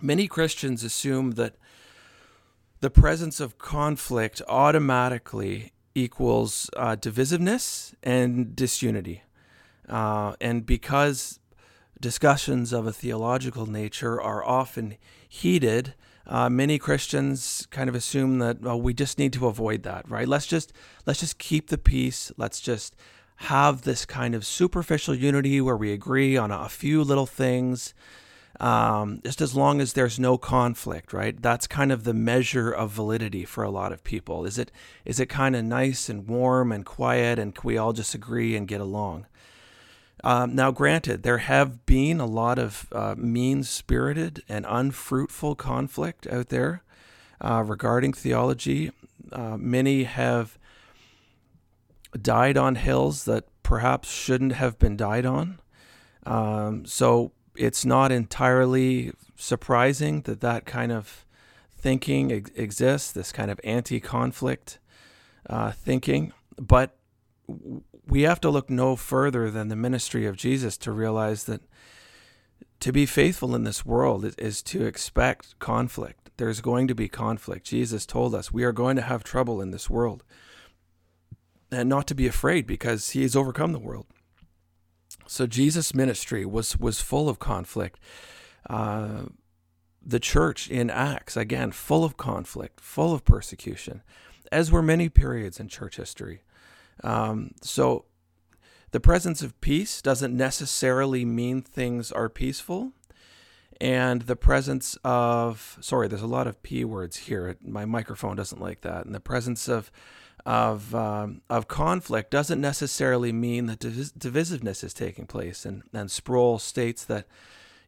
Many 0.00 0.28
Christians 0.28 0.84
assume 0.84 1.32
that 1.32 1.54
the 2.80 2.90
presence 2.90 3.40
of 3.40 3.58
conflict 3.58 4.42
automatically 4.48 5.72
equals 5.94 6.68
uh, 6.76 6.96
divisiveness 6.96 7.94
and 8.02 8.54
disunity. 8.54 9.22
Uh, 9.88 10.34
and 10.40 10.66
because 10.66 11.38
discussions 12.00 12.72
of 12.72 12.86
a 12.86 12.92
theological 12.92 13.66
nature 13.66 14.20
are 14.20 14.44
often 14.44 14.96
heated, 15.28 15.94
uh, 16.26 16.48
many 16.48 16.78
Christians 16.78 17.66
kind 17.70 17.88
of 17.88 17.94
assume 17.94 18.38
that 18.38 18.60
well, 18.60 18.80
we 18.80 18.94
just 18.94 19.18
need 19.18 19.32
to 19.34 19.46
avoid 19.46 19.82
that, 19.82 20.08
right? 20.10 20.26
Let's 20.26 20.46
just 20.46 20.72
let's 21.06 21.20
just 21.20 21.38
keep 21.38 21.68
the 21.68 21.78
peace. 21.78 22.32
Let's 22.36 22.60
just 22.60 22.96
have 23.36 23.82
this 23.82 24.06
kind 24.06 24.34
of 24.34 24.46
superficial 24.46 25.14
unity 25.14 25.60
where 25.60 25.76
we 25.76 25.92
agree 25.92 26.36
on 26.36 26.50
a 26.50 26.68
few 26.68 27.02
little 27.02 27.26
things, 27.26 27.94
um, 28.60 29.20
just 29.24 29.40
as 29.40 29.54
long 29.54 29.80
as 29.80 29.92
there's 29.92 30.18
no 30.18 30.38
conflict, 30.38 31.12
right? 31.12 31.40
That's 31.40 31.66
kind 31.66 31.90
of 31.90 32.04
the 32.04 32.14
measure 32.14 32.70
of 32.70 32.90
validity 32.90 33.44
for 33.44 33.64
a 33.64 33.70
lot 33.70 33.92
of 33.92 34.04
people. 34.04 34.44
Is 34.44 34.58
it 34.58 34.70
is 35.04 35.18
it 35.18 35.26
kind 35.26 35.56
of 35.56 35.64
nice 35.64 36.08
and 36.08 36.28
warm 36.28 36.70
and 36.72 36.84
quiet, 36.86 37.38
and 37.38 37.54
can 37.54 37.66
we 37.66 37.78
all 37.78 37.92
just 37.92 38.14
agree 38.14 38.56
and 38.56 38.68
get 38.68 38.80
along? 38.80 39.26
Um, 40.22 40.54
now, 40.54 40.70
granted, 40.70 41.22
there 41.22 41.38
have 41.38 41.84
been 41.84 42.18
a 42.20 42.26
lot 42.26 42.58
of 42.58 42.88
uh, 42.92 43.14
mean 43.18 43.62
spirited 43.62 44.42
and 44.48 44.64
unfruitful 44.66 45.54
conflict 45.56 46.26
out 46.28 46.48
there 46.48 46.82
uh, 47.40 47.62
regarding 47.66 48.14
theology. 48.14 48.90
Uh, 49.30 49.56
many 49.58 50.04
have 50.04 50.58
died 52.20 52.56
on 52.56 52.76
hills 52.76 53.24
that 53.24 53.44
perhaps 53.62 54.10
shouldn't 54.10 54.52
have 54.52 54.78
been 54.78 54.96
died 54.96 55.26
on. 55.26 55.58
Um, 56.24 56.86
so 56.86 57.32
it's 57.56 57.84
not 57.84 58.12
entirely 58.12 59.12
surprising 59.36 60.22
that 60.22 60.40
that 60.40 60.64
kind 60.64 60.92
of 60.92 61.24
thinking 61.76 62.32
ex- 62.32 62.50
exists, 62.54 63.12
this 63.12 63.32
kind 63.32 63.50
of 63.50 63.60
anti 63.62 64.00
conflict 64.00 64.78
uh, 65.48 65.72
thinking. 65.72 66.32
But 66.58 66.96
we 68.06 68.22
have 68.22 68.40
to 68.40 68.50
look 68.50 68.70
no 68.70 68.96
further 68.96 69.50
than 69.50 69.68
the 69.68 69.76
ministry 69.76 70.26
of 70.26 70.36
Jesus 70.36 70.76
to 70.78 70.92
realize 70.92 71.44
that 71.44 71.62
to 72.80 72.92
be 72.92 73.06
faithful 73.06 73.54
in 73.54 73.64
this 73.64 73.84
world 73.84 74.24
is, 74.24 74.34
is, 74.36 74.62
to 74.62 74.84
expect 74.84 75.58
conflict. 75.58 76.30
There's 76.36 76.60
going 76.60 76.88
to 76.88 76.94
be 76.94 77.08
conflict. 77.08 77.66
Jesus 77.66 78.04
told 78.04 78.34
us 78.34 78.52
we 78.52 78.64
are 78.64 78.72
going 78.72 78.96
to 78.96 79.02
have 79.02 79.24
trouble 79.24 79.60
in 79.60 79.70
this 79.70 79.88
world. 79.88 80.24
And 81.70 81.88
not 81.88 82.06
to 82.08 82.14
be 82.14 82.26
afraid 82.26 82.66
because 82.66 83.10
he 83.10 83.22
has 83.22 83.34
overcome 83.34 83.72
the 83.72 83.78
world. 83.78 84.06
So 85.26 85.46
Jesus' 85.46 85.94
ministry 85.94 86.44
was 86.44 86.78
was 86.78 87.00
full 87.00 87.28
of 87.28 87.38
conflict. 87.38 87.98
Uh, 88.68 89.24
the 90.06 90.20
church 90.20 90.68
in 90.68 90.90
Acts, 90.90 91.36
again, 91.36 91.72
full 91.72 92.04
of 92.04 92.16
conflict, 92.16 92.80
full 92.80 93.14
of 93.14 93.24
persecution, 93.24 94.02
as 94.52 94.70
were 94.70 94.82
many 94.82 95.08
periods 95.08 95.58
in 95.58 95.68
church 95.68 95.96
history. 95.96 96.42
Um, 97.02 97.52
so 97.62 98.04
the 98.90 99.00
presence 99.00 99.42
of 99.42 99.60
peace 99.60 100.02
doesn't 100.02 100.36
necessarily 100.36 101.24
mean 101.24 101.62
things 101.62 102.12
are 102.12 102.28
peaceful. 102.28 102.92
And 103.80 104.22
the 104.22 104.36
presence 104.36 104.96
of, 105.02 105.78
sorry, 105.80 106.06
there's 106.06 106.22
a 106.22 106.28
lot 106.28 106.46
of 106.46 106.62
P 106.62 106.84
words 106.84 107.16
here. 107.16 107.56
My 107.60 107.84
microphone 107.84 108.36
doesn't 108.36 108.60
like 108.60 108.82
that. 108.82 109.04
And 109.04 109.14
the 109.14 109.20
presence 109.20 109.68
of, 109.68 109.90
of, 110.46 110.94
um, 110.94 111.40
of 111.48 111.68
conflict 111.68 112.30
doesn't 112.30 112.60
necessarily 112.60 113.32
mean 113.32 113.66
that 113.66 113.80
divis- 113.80 114.12
divisiveness 114.12 114.84
is 114.84 114.92
taking 114.92 115.26
place. 115.26 115.64
And, 115.64 115.82
and 115.92 116.10
Sproul 116.10 116.58
states 116.58 117.04
that, 117.04 117.26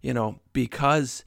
you 0.00 0.14
know, 0.14 0.40
because 0.52 1.24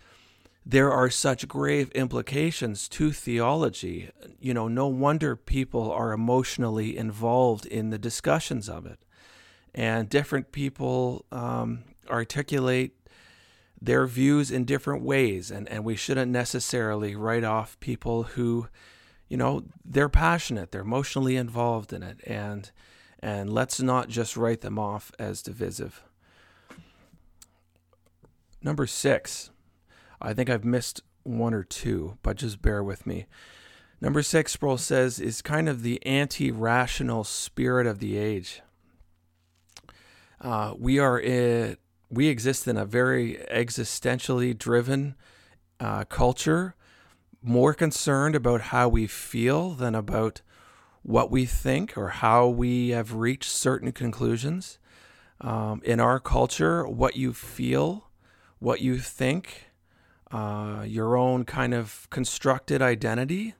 there 0.66 0.92
are 0.92 1.10
such 1.10 1.48
grave 1.48 1.90
implications 1.92 2.88
to 2.90 3.12
theology. 3.12 4.12
You 4.40 4.54
know, 4.54 4.68
no 4.68 4.88
wonder 4.88 5.36
people 5.36 5.92
are 5.92 6.12
emotionally 6.12 6.98
involved 6.98 7.66
in 7.66 7.90
the 7.90 7.98
discussions 7.98 8.70
of 8.70 8.86
it. 8.86 9.00
And 9.74 10.10
different 10.10 10.52
people 10.52 11.26
um, 11.32 11.84
articulate 12.10 12.94
their 13.82 14.06
views 14.06 14.52
in 14.52 14.66
different 14.66 15.04
ways. 15.04 15.52
And, 15.52 15.68
and 15.70 15.86
we 15.86 15.96
shouldn't 15.96 16.32
necessarily 16.32 17.16
write 17.16 17.44
off 17.44 17.80
people 17.80 18.24
who, 18.24 18.68
you 19.30 19.38
know, 19.38 19.64
they're 19.86 20.10
passionate, 20.10 20.72
they're 20.72 20.82
emotionally 20.82 21.38
involved 21.38 21.94
in 21.94 22.04
it. 22.04 22.20
And, 22.26 22.70
and 23.20 23.52
let's 23.52 23.80
not 23.80 24.10
just 24.10 24.36
write 24.36 24.62
them 24.62 24.78
off 24.78 25.12
as 25.18 25.42
divisive. 25.42 26.04
Number 28.62 28.86
six 28.86 29.52
I 30.22 30.34
think 30.34 30.50
I've 30.50 30.66
missed 30.66 31.02
one 31.24 31.54
or 31.54 31.64
two, 31.64 32.18
but 32.24 32.38
just 32.38 32.62
bear 32.62 32.84
with 32.84 33.06
me. 33.06 33.26
Number 34.02 34.22
six, 34.22 34.54
Sproul 34.54 34.78
says, 34.78 35.20
is 35.20 35.42
kind 35.42 35.68
of 35.68 35.84
the 35.84 36.06
anti 36.06 36.52
rational 36.52 37.24
spirit 37.24 37.86
of 37.86 38.00
the 38.00 38.18
age. 38.18 38.62
Uh, 40.42 40.74
we 40.78 41.00
are 41.00 41.20
in, 41.20 41.78
we 42.10 42.28
exist 42.28 42.68
in 42.68 42.78
a 42.78 42.86
very 42.86 43.44
existentially 43.52 44.58
driven 44.58 45.16
uh, 45.80 46.06
culture, 46.06 46.76
more 47.42 47.74
concerned 47.74 48.36
about 48.36 48.62
how 48.62 48.90
we 48.90 49.08
feel 49.08 49.72
than 49.72 49.96
about 49.96 50.42
what 51.02 51.32
we 51.32 51.46
think 51.46 51.98
or 51.98 52.10
how 52.10 52.48
we 52.48 52.90
have 52.90 53.14
reached 53.14 53.50
certain 53.50 53.92
conclusions. 53.92 54.78
Um, 55.42 55.82
in 55.86 56.00
our 56.00 56.20
culture, 56.20 56.86
what 56.86 57.16
you 57.16 57.34
feel, 57.34 58.10
what 58.60 58.82
you 58.82 59.00
think, 59.00 59.68
uh, 60.32 60.84
your 60.86 61.16
own 61.16 61.46
kind 61.46 61.74
of 61.74 62.08
constructed 62.10 62.82
identity, 62.82 63.56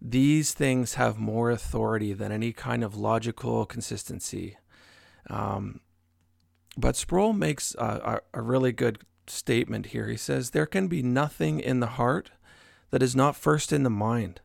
these 0.00 0.54
things 0.54 0.94
have 0.94 1.18
more 1.18 1.50
authority 1.50 2.14
than 2.14 2.32
any 2.32 2.52
kind 2.52 2.82
of 2.82 2.96
logical 2.96 3.66
consistency. 3.66 4.56
Um, 5.28 5.80
But 6.76 6.96
Sproul 6.96 7.32
makes 7.32 7.74
a, 7.74 8.20
a, 8.34 8.38
a 8.38 8.42
really 8.42 8.72
good 8.72 9.00
statement 9.26 9.86
here. 9.86 10.08
He 10.08 10.16
says, 10.16 10.50
There 10.50 10.66
can 10.66 10.88
be 10.88 11.02
nothing 11.02 11.60
in 11.60 11.80
the 11.80 11.98
heart 11.98 12.30
that 12.90 13.02
is 13.02 13.14
not 13.14 13.36
first 13.36 13.72
in 13.72 13.82
the 13.82 13.90
mind. 13.90 14.40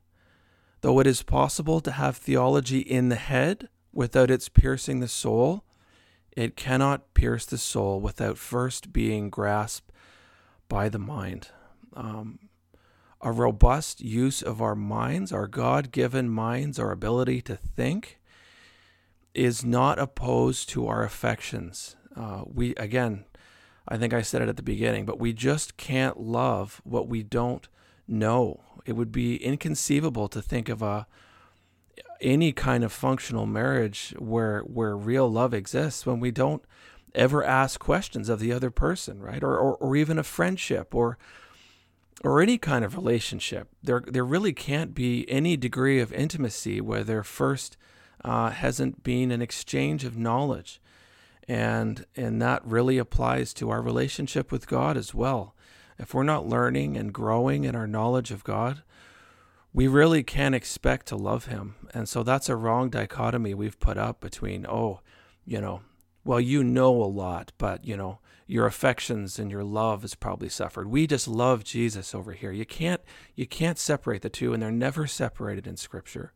Though 0.81 0.99
it 0.99 1.07
is 1.07 1.23
possible 1.23 1.79
to 1.81 1.91
have 1.91 2.17
theology 2.17 2.79
in 2.79 3.09
the 3.09 3.15
head 3.15 3.69
without 3.93 4.29
its 4.29 4.49
piercing 4.49 4.99
the 4.99 5.07
soul, 5.07 5.63
it 6.35 6.55
cannot 6.55 7.13
pierce 7.13 7.45
the 7.45 7.57
soul 7.57 8.01
without 8.01 8.37
first 8.37 8.91
being 8.91 9.29
grasped 9.29 9.91
by 10.67 10.89
the 10.89 10.99
mind. 10.99 11.49
Um, 11.93 12.39
a 13.21 13.31
robust 13.31 14.01
use 14.01 14.41
of 14.41 14.61
our 14.61 14.75
minds, 14.75 15.31
our 15.31 15.47
God 15.47 15.91
given 15.91 16.29
minds, 16.29 16.77
our 16.77 16.91
ability 16.91 17.41
to 17.43 17.55
think, 17.55 18.19
is 19.33 19.63
not 19.63 19.97
opposed 19.97 20.67
to 20.69 20.87
our 20.87 21.03
affections. 21.03 21.95
Uh, 22.15 22.43
we, 22.45 22.75
again, 22.75 23.25
I 23.87 23.97
think 23.97 24.13
I 24.13 24.21
said 24.21 24.41
it 24.41 24.49
at 24.49 24.57
the 24.57 24.63
beginning, 24.63 25.05
but 25.05 25.19
we 25.19 25.33
just 25.33 25.77
can't 25.77 26.19
love 26.19 26.81
what 26.83 27.07
we 27.07 27.23
don't 27.23 27.67
know. 28.07 28.61
It 28.85 28.93
would 28.93 29.11
be 29.11 29.37
inconceivable 29.37 30.27
to 30.29 30.41
think 30.41 30.69
of 30.69 30.81
a 30.81 31.07
any 32.21 32.53
kind 32.53 32.83
of 32.83 32.91
functional 32.91 33.45
marriage 33.45 34.13
where 34.17 34.61
where 34.61 34.95
real 34.95 35.29
love 35.29 35.53
exists 35.53 36.05
when 36.05 36.19
we 36.19 36.31
don't 36.31 36.63
ever 37.13 37.43
ask 37.43 37.79
questions 37.79 38.29
of 38.29 38.39
the 38.39 38.51
other 38.51 38.71
person, 38.71 39.21
right? 39.21 39.43
Or 39.43 39.57
or, 39.57 39.75
or 39.75 39.95
even 39.95 40.17
a 40.17 40.23
friendship 40.23 40.95
or 40.95 41.17
or 42.23 42.41
any 42.41 42.57
kind 42.57 42.85
of 42.85 42.95
relationship. 42.95 43.67
There 43.83 44.03
there 44.07 44.25
really 44.25 44.53
can't 44.53 44.93
be 44.93 45.29
any 45.29 45.57
degree 45.57 45.99
of 45.99 46.13
intimacy 46.13 46.81
where 46.81 47.03
there 47.03 47.23
first 47.23 47.77
uh, 48.23 48.51
hasn't 48.51 49.03
been 49.03 49.31
an 49.31 49.41
exchange 49.41 50.05
of 50.05 50.17
knowledge. 50.17 50.81
And 51.47 52.05
and 52.15 52.41
that 52.41 52.65
really 52.65 52.97
applies 52.97 53.53
to 53.55 53.69
our 53.69 53.81
relationship 53.81 54.51
with 54.51 54.67
God 54.67 54.95
as 54.95 55.13
well. 55.13 55.52
If 55.97 56.13
we're 56.13 56.23
not 56.23 56.47
learning 56.47 56.97
and 56.97 57.13
growing 57.13 57.63
in 57.63 57.75
our 57.75 57.87
knowledge 57.87 58.31
of 58.31 58.43
God, 58.43 58.83
we 59.73 59.87
really 59.87 60.23
can't 60.23 60.55
expect 60.55 61.07
to 61.07 61.15
love 61.15 61.45
him. 61.45 61.75
And 61.93 62.07
so 62.07 62.23
that's 62.23 62.49
a 62.49 62.55
wrong 62.55 62.89
dichotomy 62.89 63.53
we've 63.53 63.79
put 63.79 63.97
up 63.97 64.19
between, 64.19 64.65
oh, 64.67 65.01
you 65.45 65.59
know, 65.59 65.81
well, 66.23 66.39
you 66.39 66.63
know 66.63 66.91
a 67.03 67.05
lot, 67.05 67.51
but, 67.57 67.85
you 67.85 67.97
know, 67.97 68.19
your 68.45 68.65
affections 68.65 69.39
and 69.39 69.49
your 69.49 69.63
love 69.63 70.01
has 70.01 70.15
probably 70.15 70.49
suffered. 70.49 70.87
We 70.87 71.07
just 71.07 71.27
love 71.27 71.63
Jesus 71.63 72.13
over 72.13 72.33
here. 72.33 72.51
You 72.51 72.65
can't 72.65 73.01
you 73.35 73.47
can't 73.47 73.79
separate 73.79 74.21
the 74.21 74.29
two, 74.29 74.53
and 74.53 74.61
they're 74.61 74.71
never 74.71 75.07
separated 75.07 75.65
in 75.65 75.77
Scripture. 75.77 76.33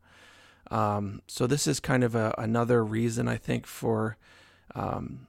Um, 0.72 1.22
so 1.28 1.48
this 1.48 1.68
is 1.68 1.80
kind 1.80 2.04
of 2.04 2.16
a, 2.16 2.34
another 2.38 2.84
reason 2.84 3.28
I 3.28 3.38
think 3.38 3.66
for 3.66 4.18
um, 4.76 5.28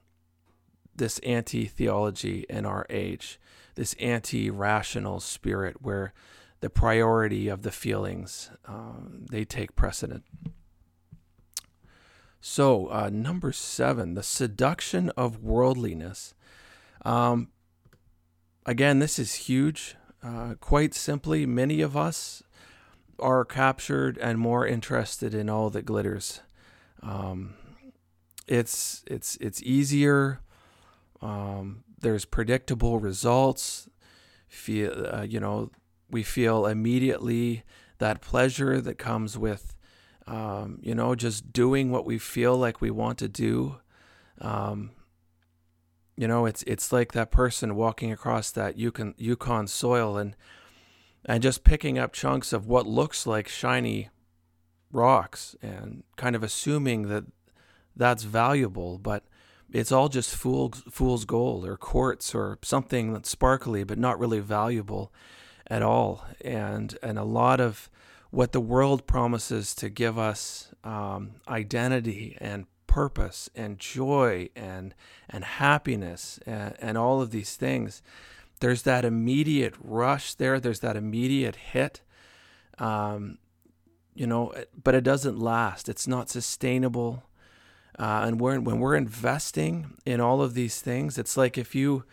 this 0.95 1.19
anti 1.19 1.65
theology 1.65 2.45
in 2.49 2.65
our 2.65 2.85
age, 2.89 3.39
this 3.79 3.93
anti 3.93 4.49
rational 4.49 5.21
spirit 5.21 5.77
where 5.81 6.11
the 6.59 6.69
priority 6.69 7.47
of 7.47 7.61
the 7.61 7.71
feelings 7.71 8.51
um, 8.65 9.25
they 9.31 9.45
take 9.45 9.73
precedent. 9.73 10.25
So 12.41 12.87
uh, 12.87 13.09
number 13.09 13.53
seven, 13.53 14.15
the 14.15 14.23
seduction 14.23 15.11
of 15.11 15.41
worldliness. 15.41 16.33
Um, 17.05 17.51
again, 18.65 18.99
this 18.99 19.17
is 19.17 19.35
huge. 19.35 19.95
Uh, 20.21 20.55
quite 20.59 20.93
simply, 20.93 21.45
many 21.45 21.79
of 21.79 21.95
us 21.95 22.43
are 23.17 23.45
captured 23.45 24.17
and 24.17 24.37
more 24.37 24.67
interested 24.67 25.33
in 25.33 25.49
all 25.49 25.69
that 25.69 25.85
glitters. 25.85 26.41
Um, 27.01 27.53
it's 28.45 29.05
it's 29.07 29.37
it's 29.37 29.63
easier. 29.63 30.41
Um, 31.21 31.85
there's 32.01 32.25
predictable 32.25 32.99
results. 32.99 33.87
Feel 34.47 35.07
uh, 35.11 35.21
you 35.21 35.39
know 35.39 35.71
we 36.09 36.23
feel 36.23 36.65
immediately 36.65 37.63
that 37.99 38.21
pleasure 38.21 38.81
that 38.81 38.97
comes 38.97 39.37
with 39.37 39.75
um, 40.27 40.79
you 40.81 40.95
know 40.95 41.15
just 41.15 41.53
doing 41.53 41.91
what 41.91 42.05
we 42.05 42.17
feel 42.17 42.57
like 42.57 42.81
we 42.81 42.91
want 42.91 43.17
to 43.19 43.27
do. 43.27 43.77
Um, 44.41 44.91
you 46.19 46.27
know, 46.27 46.45
it's 46.45 46.63
it's 46.63 46.91
like 46.91 47.13
that 47.13 47.31
person 47.31 47.75
walking 47.75 48.11
across 48.11 48.51
that 48.51 48.77
Yukon 48.77 49.15
Yukon 49.17 49.67
soil 49.67 50.17
and 50.17 50.35
and 51.23 51.41
just 51.41 51.63
picking 51.63 51.97
up 51.97 52.11
chunks 52.11 52.51
of 52.51 52.67
what 52.67 52.85
looks 52.85 53.25
like 53.25 53.47
shiny 53.47 54.09
rocks 54.91 55.55
and 55.61 56.03
kind 56.17 56.35
of 56.35 56.43
assuming 56.43 57.07
that 57.07 57.23
that's 57.95 58.23
valuable, 58.23 58.97
but 58.97 59.23
it's 59.71 59.91
all 59.91 60.09
just 60.09 60.35
fool's, 60.35 60.83
fool's 60.89 61.25
gold 61.25 61.65
or 61.65 61.77
quartz 61.77 62.33
or 62.33 62.57
something 62.61 63.13
that's 63.13 63.29
sparkly 63.29 63.83
but 63.83 63.97
not 63.97 64.19
really 64.19 64.39
valuable 64.39 65.11
at 65.67 65.81
all. 65.81 66.25
And 66.41 66.97
and 67.03 67.19
a 67.19 67.23
lot 67.23 67.59
of 67.59 67.89
what 68.31 68.51
the 68.51 68.61
world 68.61 69.07
promises 69.07 69.73
to 69.75 69.89
give 69.89 70.17
us 70.17 70.73
um, 70.83 71.35
identity 71.47 72.37
and 72.39 72.65
purpose 72.87 73.49
and 73.55 73.77
joy 73.77 74.49
and 74.55 74.95
and 75.29 75.43
happiness 75.43 76.39
and, 76.45 76.75
and 76.79 76.97
all 76.97 77.21
of 77.21 77.31
these 77.31 77.55
things. 77.55 78.01
There's 78.59 78.81
that 78.83 79.05
immediate 79.05 79.75
rush 79.79 80.33
there. 80.33 80.59
There's 80.59 80.81
that 80.81 80.97
immediate 80.97 81.55
hit. 81.55 82.01
Um, 82.77 83.37
you 84.15 84.27
know, 84.27 84.53
but 84.83 84.95
it 84.95 85.03
doesn't 85.03 85.39
last. 85.39 85.87
It's 85.87 86.07
not 86.07 86.29
sustainable. 86.29 87.23
Uh, 87.99 88.23
and 88.25 88.39
we're, 88.39 88.59
when 88.59 88.79
we're 88.79 88.95
investing 88.95 89.97
in 90.05 90.21
all 90.21 90.41
of 90.41 90.53
these 90.53 90.79
things, 90.79 91.17
it's 91.17 91.35
like 91.35 91.57
if 91.57 91.75
you 91.75 92.05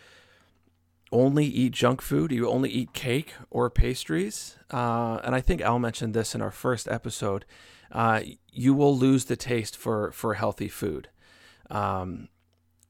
only 1.13 1.47
eat 1.47 1.73
junk 1.73 2.03
food, 2.03 2.33
you 2.33 2.49
only 2.49 2.71
eat 2.71 2.93
cake 2.93 3.35
or 3.51 3.71
pastries. 3.71 4.57
Uh, 4.73 5.21
and 5.25 5.35
I 5.35 5.41
think 5.41 5.61
Al 5.61 5.79
mentioned 5.79 6.13
this 6.13 6.35
in 6.35 6.43
our 6.43 6.51
first 6.51 6.89
episode. 6.89 7.45
Uh, 7.93 8.23
you 8.53 8.75
will 8.75 8.97
lose 8.97 9.27
the 9.27 9.37
taste 9.37 9.77
for 9.77 10.11
for 10.11 10.35
healthy 10.35 10.69
food. 10.69 11.09
Um, 11.71 12.29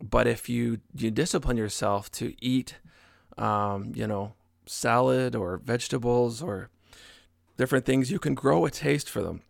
but 0.03 0.27
if 0.27 0.49
you 0.49 0.81
you 0.95 1.11
discipline 1.11 1.57
yourself 1.57 2.11
to 2.13 2.35
eat, 2.41 2.77
um, 3.37 3.93
you 3.95 4.07
know, 4.07 4.35
salad 4.65 5.35
or 5.35 5.59
vegetables 5.59 6.43
or 6.43 6.71
different 7.57 7.85
things, 7.85 8.11
you 8.11 8.19
can 8.19 8.35
grow 8.35 8.65
a 8.65 8.71
taste 8.71 9.11
for 9.11 9.23
them. 9.23 9.43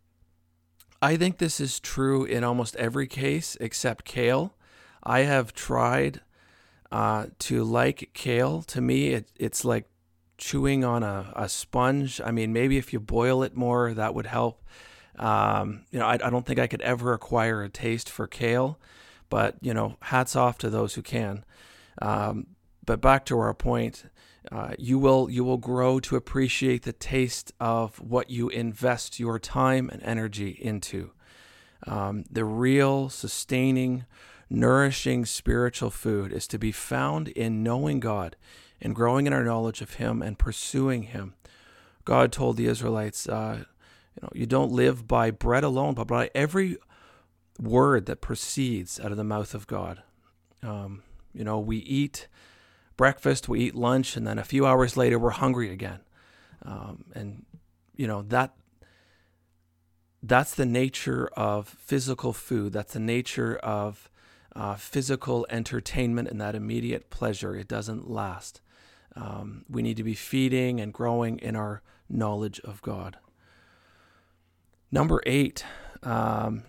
I 1.02 1.16
think 1.16 1.38
this 1.38 1.60
is 1.60 1.80
true 1.80 2.24
in 2.24 2.44
almost 2.44 2.76
every 2.76 3.06
case 3.06 3.56
except 3.60 4.04
kale. 4.04 4.54
I 5.02 5.20
have 5.20 5.52
tried 5.52 6.20
uh, 6.90 7.26
to 7.40 7.64
like 7.64 8.10
kale. 8.14 8.62
To 8.62 8.80
me, 8.80 9.08
it, 9.10 9.28
it's 9.36 9.64
like 9.64 9.86
chewing 10.38 10.84
on 10.84 11.02
a, 11.02 11.32
a 11.36 11.48
sponge. 11.48 12.20
I 12.24 12.30
mean, 12.30 12.52
maybe 12.52 12.76
if 12.76 12.92
you 12.92 13.00
boil 13.00 13.42
it 13.42 13.56
more, 13.56 13.94
that 13.94 14.14
would 14.14 14.26
help. 14.26 14.62
Um, 15.18 15.84
you 15.90 15.98
know, 15.98 16.06
I, 16.06 16.14
I 16.14 16.30
don't 16.30 16.44
think 16.44 16.58
I 16.58 16.66
could 16.66 16.82
ever 16.82 17.12
acquire 17.12 17.62
a 17.62 17.68
taste 17.68 18.10
for 18.10 18.26
kale, 18.26 18.78
but, 19.30 19.56
you 19.60 19.72
know, 19.72 19.96
hats 20.00 20.36
off 20.36 20.58
to 20.58 20.70
those 20.70 20.94
who 20.94 21.02
can. 21.02 21.44
Um, 22.02 22.48
but 22.84 23.00
back 23.00 23.24
to 23.26 23.38
our 23.38 23.54
point, 23.54 24.04
uh, 24.52 24.74
you 24.78 24.98
will 24.98 25.28
you 25.30 25.44
will 25.44 25.56
grow 25.56 25.98
to 26.00 26.16
appreciate 26.16 26.82
the 26.82 26.92
taste 26.92 27.52
of 27.58 28.00
what 28.00 28.30
you 28.30 28.48
invest 28.48 29.18
your 29.18 29.38
time 29.38 29.88
and 29.90 30.02
energy 30.02 30.50
into. 30.50 31.10
Um, 31.86 32.24
the 32.30 32.44
real 32.44 33.08
sustaining, 33.08 34.06
nourishing 34.48 35.24
spiritual 35.26 35.90
food 35.90 36.32
is 36.32 36.46
to 36.48 36.58
be 36.58 36.72
found 36.72 37.28
in 37.28 37.62
knowing 37.62 38.00
God 38.00 38.36
and 38.80 38.94
growing 38.94 39.26
in 39.26 39.32
our 39.32 39.44
knowledge 39.44 39.80
of 39.80 39.94
Him 39.94 40.22
and 40.22 40.38
pursuing 40.38 41.04
Him. 41.04 41.34
God 42.04 42.32
told 42.32 42.56
the 42.56 42.66
Israelites, 42.66 43.28
uh, 43.28 43.64
you 44.14 44.22
know, 44.22 44.30
you 44.32 44.46
don't 44.46 44.72
live 44.72 45.06
by 45.06 45.30
bread 45.30 45.64
alone, 45.64 45.94
but 45.94 46.06
by 46.06 46.30
every 46.34 46.76
word 47.58 48.06
that 48.06 48.20
proceeds 48.20 49.00
out 49.00 49.10
of 49.10 49.16
the 49.16 49.24
mouth 49.24 49.54
of 49.54 49.66
God. 49.66 50.02
Um, 50.62 51.02
you 51.34 51.44
know, 51.44 51.58
we 51.58 51.78
eat 51.78 52.28
breakfast, 52.96 53.48
we 53.48 53.60
eat 53.60 53.74
lunch, 53.74 54.16
and 54.16 54.26
then 54.26 54.38
a 54.38 54.44
few 54.44 54.66
hours 54.66 54.96
later 54.96 55.18
we're 55.18 55.30
hungry 55.30 55.70
again. 55.70 56.00
Um, 56.62 57.04
and 57.14 57.44
you 57.94 58.06
know 58.06 58.22
that 58.22 58.54
that's 60.22 60.54
the 60.54 60.66
nature 60.66 61.28
of 61.36 61.68
physical 61.68 62.32
food. 62.32 62.72
That's 62.72 62.94
the 62.94 63.00
nature 63.00 63.56
of 63.56 64.10
uh, 64.54 64.74
physical 64.74 65.46
entertainment 65.50 66.28
and 66.28 66.40
that 66.40 66.54
immediate 66.54 67.10
pleasure. 67.10 67.54
It 67.54 67.68
doesn't 67.68 68.10
last. 68.10 68.60
Um, 69.14 69.64
we 69.68 69.82
need 69.82 69.96
to 69.98 70.02
be 70.02 70.14
feeding 70.14 70.80
and 70.80 70.92
growing 70.92 71.38
in 71.38 71.56
our 71.56 71.82
knowledge 72.08 72.60
of 72.60 72.82
God. 72.82 73.18
Number 74.90 75.22
eight, 75.26 75.64
um, 76.02 76.64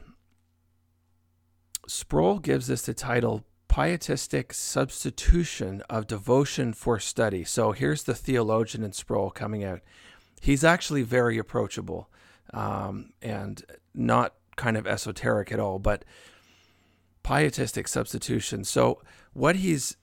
Sproul 1.88 2.40
gives 2.40 2.68
this 2.68 2.82
the 2.84 2.94
title 2.94 3.46
pietistic 3.78 4.56
substitution 4.56 5.84
of 5.88 6.08
devotion 6.08 6.74
for 6.74 7.00
study. 7.00 7.44
So 7.44 7.74
here's 7.74 8.02
the 8.02 8.16
theologian 8.16 8.84
in 8.84 8.92
Sproul 8.92 9.30
coming 9.30 9.64
out. 9.64 9.82
He's 10.42 10.64
actually 10.64 11.04
very 11.04 11.38
approachable 11.38 12.10
um, 12.56 13.12
and 13.22 13.64
not 13.94 14.34
kind 14.56 14.78
of 14.78 14.88
esoteric 14.88 15.52
at 15.52 15.60
all, 15.60 15.78
but 15.78 16.04
pietistic 17.22 17.88
substitution. 17.88 18.64
So 18.64 19.00
what 19.34 19.58
he's 19.58 19.96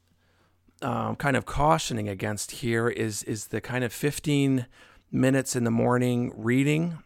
um, 0.81 1.17
kind 1.17 1.37
of 1.37 1.45
cautioning 1.45 2.09
against 2.09 2.53
here 2.53 2.89
is 2.89 3.25
is 3.25 3.49
the 3.49 3.61
kind 3.61 3.83
of 3.83 3.93
15 3.93 4.67
minutes 5.11 5.57
in 5.57 5.65
the 5.65 5.73
morning 5.73 6.33
reading 6.37 6.99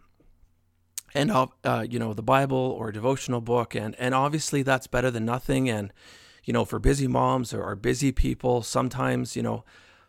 and 1.14 1.30
uh, 1.30 1.86
you 1.88 1.98
know 1.98 2.12
the 2.12 2.22
Bible 2.22 2.76
or 2.78 2.92
devotional 2.92 3.40
book, 3.40 3.74
and 3.74 3.96
and 3.98 4.14
obviously 4.14 4.62
that's 4.62 4.86
better 4.86 5.10
than 5.10 5.24
nothing. 5.24 5.70
And 5.70 5.94
you 6.48 6.54
know 6.54 6.64
for 6.64 6.78
busy 6.78 7.06
moms 7.06 7.52
or, 7.52 7.76
busy 7.76 8.10
people, 8.10 8.62
sometimes 8.62 9.36
you 9.36 9.42
know 9.42 9.64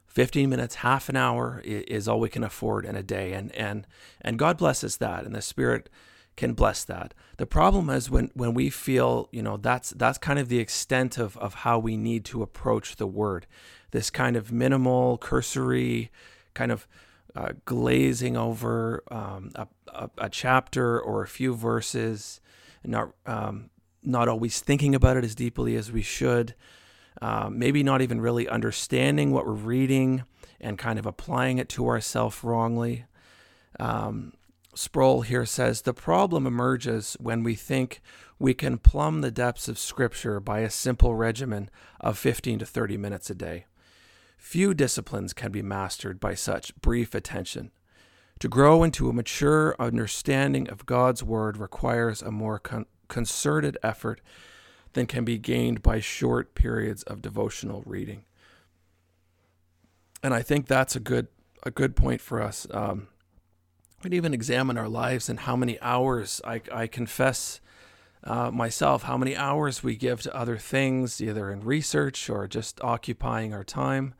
15 0.07 0.49
minutes, 0.49 0.75
half 0.75 1.09
an 1.09 1.17
hour 1.17 1.61
is 1.65 2.07
all 2.07 2.21
we 2.21 2.29
can 2.29 2.45
afford 2.45 2.85
in 2.85 2.95
a 2.95 3.03
day, 3.03 3.33
and 3.33 3.53
and 3.55 3.85
and 4.21 4.39
God 4.39 4.57
blesses 4.57 4.97
that, 4.97 5.25
and 5.25 5.35
the 5.35 5.41
Spirit 5.41 5.89
can 6.37 6.53
bless 6.53 6.85
that. 6.85 7.13
The 7.35 7.45
problem 7.45 7.89
is 7.89 8.09
when 8.09 8.31
when 8.35 8.53
we 8.53 8.69
feel 8.69 9.27
you 9.33 9.43
know 9.43 9.57
that's 9.57 9.89
that's 9.89 10.17
kind 10.17 10.39
of 10.39 10.47
the 10.47 10.59
extent 10.59 11.17
of 11.17 11.35
of 11.37 11.55
how 11.55 11.77
we 11.77 11.97
need 11.97 12.23
to 12.25 12.41
approach 12.41 12.95
the 12.95 13.05
Word, 13.05 13.45
this 13.91 14.09
kind 14.09 14.37
of 14.37 14.49
minimal, 14.49 15.17
cursory, 15.17 16.09
kind 16.53 16.71
of 16.71 16.87
uh, 17.35 17.49
glazing 17.65 18.37
over 18.37 19.03
um, 19.11 19.51
a, 19.55 19.67
a, 19.89 20.09
a, 20.17 20.29
chapter 20.29 20.99
or 20.99 21.21
a 21.21 21.27
few 21.27 21.53
verses, 21.53 22.39
not 22.85 23.11
um, 23.25 23.69
not 24.03 24.27
always 24.27 24.59
thinking 24.59 24.95
about 24.95 25.17
it 25.17 25.23
as 25.23 25.35
deeply 25.35 25.75
as 25.75 25.91
we 25.91 26.01
should. 26.01 26.55
Uh, 27.21 27.49
maybe 27.51 27.83
not 27.83 28.01
even 28.01 28.21
really 28.21 28.47
understanding 28.47 29.31
what 29.31 29.45
we're 29.45 29.53
reading 29.53 30.23
and 30.61 30.77
kind 30.77 30.97
of 30.97 31.05
applying 31.05 31.57
it 31.57 31.67
to 31.69 31.87
ourselves 31.87 32.43
wrongly. 32.43 33.05
Um, 33.79 34.33
Sproul 34.73 35.21
here 35.21 35.45
says 35.45 35.81
the 35.81 35.93
problem 35.93 36.47
emerges 36.47 37.17
when 37.19 37.43
we 37.43 37.55
think 37.55 38.01
we 38.37 38.53
can 38.53 38.77
plumb 38.77 39.21
the 39.21 39.31
depths 39.31 39.67
of 39.67 39.77
Scripture 39.77 40.39
by 40.39 40.59
a 40.59 40.69
simple 40.69 41.15
regimen 41.15 41.69
of 41.99 42.17
15 42.17 42.59
to 42.59 42.65
30 42.65 42.95
minutes 42.95 43.29
a 43.29 43.35
day. 43.35 43.65
Few 44.37 44.73
disciplines 44.73 45.33
can 45.33 45.51
be 45.51 45.61
mastered 45.61 46.19
by 46.19 46.33
such 46.33 46.75
brief 46.77 47.13
attention. 47.13 47.71
To 48.39 48.47
grow 48.47 48.83
into 48.83 49.09
a 49.09 49.13
mature 49.13 49.75
understanding 49.77 50.69
of 50.69 50.85
God's 50.85 51.21
Word 51.21 51.57
requires 51.57 52.21
a 52.21 52.31
more 52.31 52.57
con- 52.57 52.85
concerted 53.09 53.77
effort 53.83 54.21
than 54.93 55.05
can 55.05 55.25
be 55.25 55.37
gained 55.37 55.83
by 55.83 55.99
short 55.99 56.55
periods 56.55 57.03
of 57.03 57.21
devotional 57.21 57.83
reading. 57.85 58.23
And 60.23 60.33
I 60.33 60.41
think 60.41 60.67
that's 60.67 60.95
a 60.95 60.99
good 60.99 61.27
a 61.63 61.71
good 61.71 61.95
point 61.95 62.21
for 62.21 62.41
us. 62.41 62.65
Um, 62.71 63.09
we 63.99 64.03
can 64.03 64.13
even 64.13 64.33
examine 64.33 64.77
our 64.77 64.87
lives 64.87 65.27
and 65.27 65.41
how 65.41 65.57
many 65.57 65.77
hours 65.81 66.39
I, 66.45 66.61
I 66.71 66.87
confess 66.87 67.59
uh, 68.23 68.51
myself 68.51 69.03
how 69.03 69.17
many 69.17 69.35
hours 69.35 69.83
we 69.83 69.95
give 69.95 70.21
to 70.21 70.35
other 70.35 70.57
things, 70.57 71.21
either 71.21 71.51
in 71.51 71.61
research 71.61 72.29
or 72.29 72.47
just 72.47 72.81
occupying 72.81 73.53
our 73.53 73.63
time. 73.63 74.13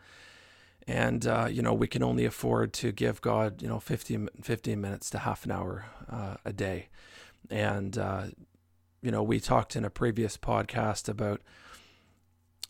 And, 0.87 1.27
uh, 1.27 1.47
you 1.51 1.61
know, 1.61 1.73
we 1.73 1.87
can 1.87 2.01
only 2.01 2.25
afford 2.25 2.73
to 2.73 2.91
give 2.91 3.21
God, 3.21 3.61
you 3.61 3.67
know, 3.67 3.79
15, 3.79 4.29
15 4.41 4.81
minutes 4.81 5.09
to 5.11 5.19
half 5.19 5.45
an 5.45 5.51
hour 5.51 5.85
uh, 6.09 6.35
a 6.45 6.53
day. 6.53 6.87
And, 7.49 7.97
uh, 7.97 8.27
you 9.01 9.11
know, 9.11 9.23
we 9.23 9.39
talked 9.39 9.75
in 9.75 9.85
a 9.85 9.89
previous 9.89 10.37
podcast 10.37 11.07
about 11.07 11.41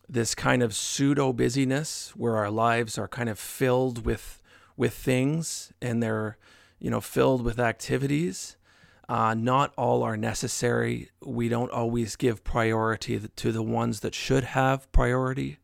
this 0.07 0.33
kind 0.33 0.63
of 0.63 0.73
pseudo 0.73 1.31
busyness 1.33 2.13
where 2.15 2.37
our 2.37 2.49
lives 2.49 2.97
are 2.97 3.07
kind 3.07 3.29
of 3.29 3.37
filled 3.37 4.05
with 4.05 4.41
with 4.75 4.93
things 4.93 5.73
and 5.81 6.01
they're 6.01 6.37
you 6.79 6.89
know 6.89 7.01
filled 7.01 7.43
with 7.43 7.59
activities 7.59 8.55
uh, 9.09 9.33
not 9.33 9.73
all 9.75 10.03
are 10.03 10.15
necessary. 10.15 11.09
We 11.25 11.49
don't 11.49 11.71
always 11.71 12.15
give 12.15 12.43
priority 12.43 13.19
to 13.19 13.51
the 13.51 13.63
ones 13.63 14.01
that 14.01 14.13
should 14.13 14.43
have 14.43 14.89
priority. 14.91 15.57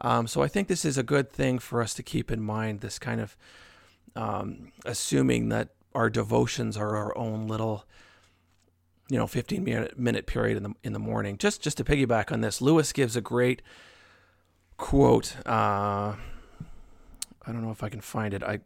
Um, 0.00 0.26
so 0.26 0.42
I 0.42 0.48
think 0.48 0.66
this 0.66 0.86
is 0.86 0.96
a 0.96 1.02
good 1.02 1.30
thing 1.30 1.58
for 1.58 1.82
us 1.82 1.92
to 1.94 2.02
keep 2.02 2.30
in 2.30 2.40
mind. 2.40 2.80
This 2.80 2.98
kind 2.98 3.20
of 3.20 3.36
um, 4.16 4.72
assuming 4.86 5.50
that 5.50 5.68
our 5.94 6.08
devotions 6.08 6.78
are 6.78 6.96
our 6.96 7.16
own 7.18 7.46
little, 7.46 7.84
you 9.10 9.18
know, 9.18 9.26
15 9.26 9.62
minute, 9.62 9.98
minute 9.98 10.26
period 10.26 10.56
in 10.56 10.62
the 10.62 10.74
in 10.82 10.92
the 10.92 10.98
morning. 10.98 11.36
Just 11.36 11.60
just 11.60 11.76
to 11.78 11.84
piggyback 11.84 12.32
on 12.32 12.40
this, 12.40 12.62
Lewis 12.62 12.92
gives 12.92 13.16
a 13.16 13.20
great 13.20 13.60
quote. 14.76 15.36
Uh, 15.46 16.14
I 17.46 17.52
don't 17.52 17.62
know 17.62 17.72
if 17.72 17.82
I 17.82 17.88
can 17.88 18.00
find 18.00 18.32
it. 18.32 18.42
I 18.42 18.60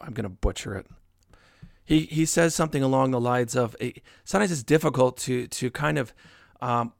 I'm 0.00 0.12
gonna 0.12 0.28
butcher 0.28 0.76
it 0.76 0.86
he 1.86 2.00
he 2.00 2.26
says 2.26 2.54
something 2.54 2.82
along 2.82 3.12
the 3.12 3.20
lines 3.20 3.54
of 3.56 3.76
sometimes 4.24 4.50
it's 4.50 4.64
difficult 4.64 5.16
to 5.18 5.46
to 5.46 5.70
kind 5.70 5.98
of 5.98 6.12
um, 6.60 6.92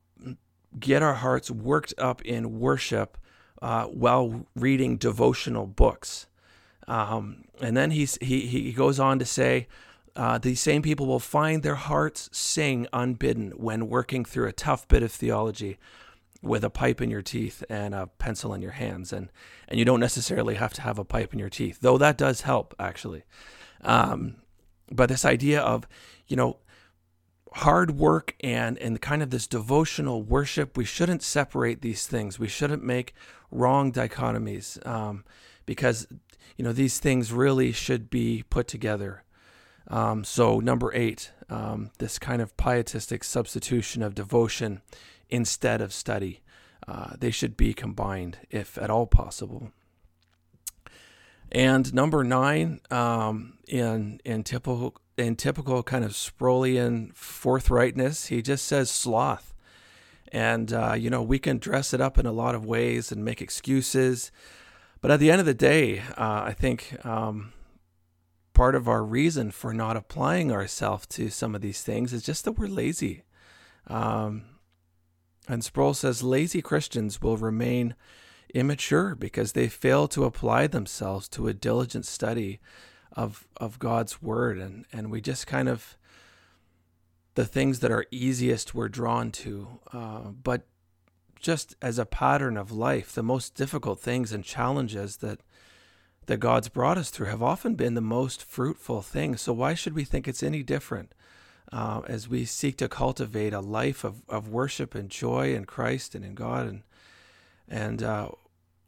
get 0.78 1.02
our 1.02 1.14
hearts 1.14 1.50
worked 1.50 1.92
up 1.98 2.22
in 2.22 2.58
worship 2.60 3.18
uh, 3.62 3.84
while 3.84 4.46
reading 4.54 4.96
devotional 4.96 5.66
books. 5.66 6.26
Um, 6.86 7.44
and 7.60 7.76
then 7.76 7.90
he's, 7.90 8.16
he 8.20 8.46
he 8.46 8.72
goes 8.72 9.00
on 9.00 9.18
to 9.18 9.24
say, 9.24 9.66
uh, 10.16 10.38
these 10.38 10.60
same 10.60 10.82
people 10.82 11.06
will 11.06 11.20
find 11.20 11.62
their 11.62 11.74
hearts 11.74 12.28
sing 12.32 12.86
unbidden 12.92 13.50
when 13.52 13.88
working 13.88 14.24
through 14.24 14.48
a 14.48 14.52
tough 14.52 14.88
bit 14.88 15.02
of 15.02 15.12
theology 15.12 15.78
with 16.42 16.64
a 16.64 16.70
pipe 16.70 17.00
in 17.00 17.10
your 17.10 17.22
teeth 17.22 17.62
and 17.68 17.94
a 17.94 18.06
pencil 18.06 18.54
in 18.54 18.62
your 18.62 18.72
hands. 18.72 19.12
And, 19.12 19.30
and 19.68 19.78
you 19.78 19.84
don't 19.84 20.00
necessarily 20.00 20.54
have 20.54 20.72
to 20.74 20.82
have 20.82 20.98
a 20.98 21.04
pipe 21.04 21.32
in 21.32 21.38
your 21.38 21.50
teeth, 21.50 21.78
though 21.80 21.98
that 21.98 22.16
does 22.16 22.42
help, 22.42 22.74
actually. 22.78 23.24
Um, 23.82 24.36
but 24.90 25.08
this 25.08 25.24
idea 25.24 25.60
of, 25.60 25.86
you 26.26 26.36
know, 26.36 26.58
hard 27.56 27.92
work 27.92 28.34
and 28.40 28.76
and 28.78 29.00
kind 29.00 29.22
of 29.22 29.30
this 29.30 29.46
devotional 29.46 30.22
worship, 30.22 30.76
we 30.76 30.84
shouldn't 30.84 31.22
separate 31.22 31.80
these 31.80 32.06
things. 32.06 32.38
We 32.38 32.48
shouldn't 32.48 32.84
make 32.84 33.14
wrong 33.50 33.92
dichotomies 33.92 34.84
um, 34.86 35.24
because 35.64 36.06
you 36.56 36.64
know 36.64 36.72
these 36.72 36.98
things 36.98 37.32
really 37.32 37.72
should 37.72 38.10
be 38.10 38.44
put 38.50 38.68
together. 38.68 39.22
Um, 39.88 40.24
so 40.24 40.58
number 40.58 40.92
eight, 40.94 41.30
um, 41.48 41.90
this 41.98 42.18
kind 42.18 42.42
of 42.42 42.56
pietistic 42.56 43.22
substitution 43.24 44.02
of 44.02 44.14
devotion 44.14 44.82
instead 45.30 45.80
of 45.80 45.92
study. 45.92 46.40
Uh, 46.86 47.14
they 47.18 47.30
should 47.30 47.56
be 47.56 47.74
combined 47.74 48.38
if 48.50 48.78
at 48.78 48.90
all 48.90 49.06
possible. 49.06 49.72
And 51.50 51.92
number 51.94 52.24
nine, 52.24 52.80
um, 52.90 53.58
in 53.68 54.20
in 54.24 54.42
typical 54.42 54.96
in 55.16 55.36
typical 55.36 55.82
kind 55.82 56.04
of 56.04 56.12
Sproulian 56.12 57.14
forthrightness, 57.14 58.28
he 58.28 58.42
just 58.42 58.66
says 58.66 58.90
sloth. 58.90 59.54
And 60.32 60.72
uh, 60.72 60.94
you 60.94 61.08
know 61.08 61.22
we 61.22 61.38
can 61.38 61.58
dress 61.58 61.94
it 61.94 62.00
up 62.00 62.18
in 62.18 62.26
a 62.26 62.32
lot 62.32 62.54
of 62.54 62.64
ways 62.64 63.12
and 63.12 63.24
make 63.24 63.40
excuses, 63.40 64.32
but 65.00 65.10
at 65.10 65.20
the 65.20 65.30
end 65.30 65.40
of 65.40 65.46
the 65.46 65.54
day, 65.54 66.00
uh, 66.16 66.42
I 66.46 66.52
think 66.52 67.04
um, 67.06 67.52
part 68.56 68.74
of 68.74 68.88
our 68.88 69.04
reason 69.04 69.50
for 69.50 69.74
not 69.74 69.98
applying 69.98 70.50
ourselves 70.50 71.06
to 71.06 71.28
some 71.28 71.54
of 71.54 71.60
these 71.60 71.82
things 71.82 72.14
is 72.14 72.22
just 72.22 72.46
that 72.46 72.52
we're 72.52 72.66
lazy. 72.66 73.22
Um, 73.86 74.44
and 75.46 75.62
Sproul 75.62 75.92
says 75.92 76.22
lazy 76.22 76.62
Christians 76.62 77.20
will 77.20 77.36
remain 77.36 77.94
immature 78.54 79.14
because 79.14 79.52
they 79.52 79.68
fail 79.68 80.08
to 80.08 80.24
apply 80.24 80.68
themselves 80.68 81.28
to 81.28 81.48
a 81.48 81.52
diligent 81.52 82.06
study 82.06 82.58
of 83.12 83.46
of 83.58 83.78
God's 83.78 84.22
word 84.22 84.56
and 84.56 84.86
and 84.90 85.10
we 85.10 85.20
just 85.20 85.46
kind 85.46 85.68
of 85.68 85.98
the 87.34 87.44
things 87.44 87.80
that 87.80 87.90
are 87.90 88.06
easiest 88.10 88.74
we're 88.74 88.88
drawn 88.88 89.30
to 89.32 89.80
uh, 89.92 90.30
but 90.30 90.66
just 91.38 91.74
as 91.82 91.98
a 91.98 92.06
pattern 92.06 92.56
of 92.56 92.72
life 92.72 93.12
the 93.12 93.22
most 93.22 93.54
difficult 93.54 94.00
things 94.00 94.32
and 94.32 94.44
challenges 94.44 95.18
that 95.18 95.40
that 96.26 96.38
God's 96.38 96.68
brought 96.68 96.98
us 96.98 97.10
through 97.10 97.26
have 97.26 97.42
often 97.42 97.74
been 97.74 97.94
the 97.94 98.00
most 98.00 98.42
fruitful 98.42 99.02
things. 99.02 99.40
So 99.40 99.52
why 99.52 99.74
should 99.74 99.94
we 99.94 100.04
think 100.04 100.26
it's 100.26 100.42
any 100.42 100.62
different 100.62 101.12
uh, 101.72 102.02
as 102.06 102.28
we 102.28 102.44
seek 102.44 102.76
to 102.78 102.88
cultivate 102.88 103.52
a 103.52 103.60
life 103.60 104.04
of, 104.04 104.22
of 104.28 104.48
worship 104.48 104.94
and 104.94 105.10
joy 105.10 105.54
in 105.54 105.64
Christ 105.64 106.14
and 106.14 106.24
in 106.24 106.34
God? 106.34 106.66
And 106.66 106.82
and 107.68 108.02
uh, 108.02 108.28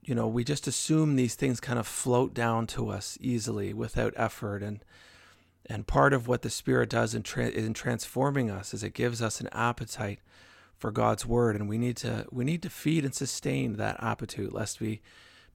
you 0.03 0.15
know, 0.15 0.27
we 0.27 0.43
just 0.43 0.67
assume 0.67 1.17
these 1.17 1.35
things 1.35 1.61
kind 1.61 1.79
of 1.79 1.87
float 1.87 2.33
down 2.35 2.67
to 2.69 2.89
us 2.89 3.19
easily 3.21 3.75
without 3.75 4.15
effort. 4.17 4.63
And 4.63 4.85
and 5.67 5.87
part 5.87 6.13
of 6.13 6.27
what 6.27 6.43
the 6.43 6.51
Spirit 6.51 6.89
does 6.89 7.15
in, 7.15 7.23
tra- 7.23 7.51
in 7.51 7.75
transforming 7.75 8.51
us 8.51 8.73
is 8.73 8.83
it 8.83 8.95
gives 8.95 9.21
us 9.21 9.41
an 9.41 9.49
appetite 9.53 10.21
for 10.79 10.91
God's 10.91 11.27
word, 11.27 11.57
and 11.57 11.69
we 11.69 11.77
need 11.77 11.97
to 11.99 12.27
we 12.31 12.45
need 12.45 12.63
to 12.63 12.71
feed 12.71 13.05
and 13.05 13.15
sustain 13.15 13.77
that 13.77 14.03
appetite, 14.03 14.53
lest 14.53 14.81
we 14.81 15.03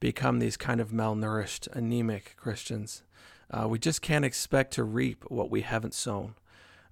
become 0.03 0.39
these 0.39 0.57
kind 0.57 0.81
of 0.81 0.89
malnourished, 0.89 1.65
anemic 1.71 2.35
Christians. 2.35 3.03
Uh, 3.49 3.69
we 3.69 3.79
just 3.79 4.01
can't 4.01 4.25
expect 4.25 4.73
to 4.73 4.83
reap 4.83 5.23
what 5.29 5.49
we 5.49 5.61
haven't 5.61 5.93
sown. 5.93 6.35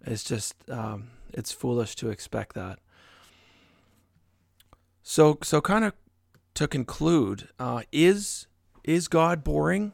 It's 0.06 0.24
just 0.24 0.56
um, 0.69 1.10
it's 1.34 1.52
foolish 1.52 1.97
to 1.97 2.10
expect 2.10 2.56
that. 2.56 2.80
So 5.04 5.38
so 5.43 5.60
kind 5.60 5.84
of 5.84 5.93
to 6.54 6.69
conclude, 6.69 7.50
uh, 7.60 7.82
is 7.91 8.47
is 8.86 9.10
God 9.10 9.43
boring? 9.43 9.91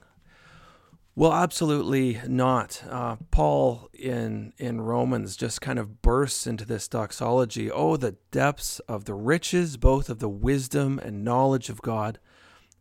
Well, 1.15 1.33
absolutely 1.33 2.21
not. 2.27 2.83
Uh, 2.87 3.15
Paul 3.31 3.89
in 3.93 4.53
in 4.59 4.79
Romans 4.79 5.35
just 5.35 5.59
kind 5.59 5.79
of 5.79 6.03
bursts 6.03 6.45
into 6.45 6.65
this 6.65 6.87
doxology. 6.87 7.71
Oh, 7.71 7.97
the 7.97 8.17
depths 8.29 8.79
of 8.81 9.05
the 9.05 9.15
riches, 9.15 9.75
both 9.75 10.07
of 10.07 10.19
the 10.19 10.29
wisdom 10.29 10.99
and 10.99 11.23
knowledge 11.23 11.69
of 11.69 11.81
God. 11.81 12.19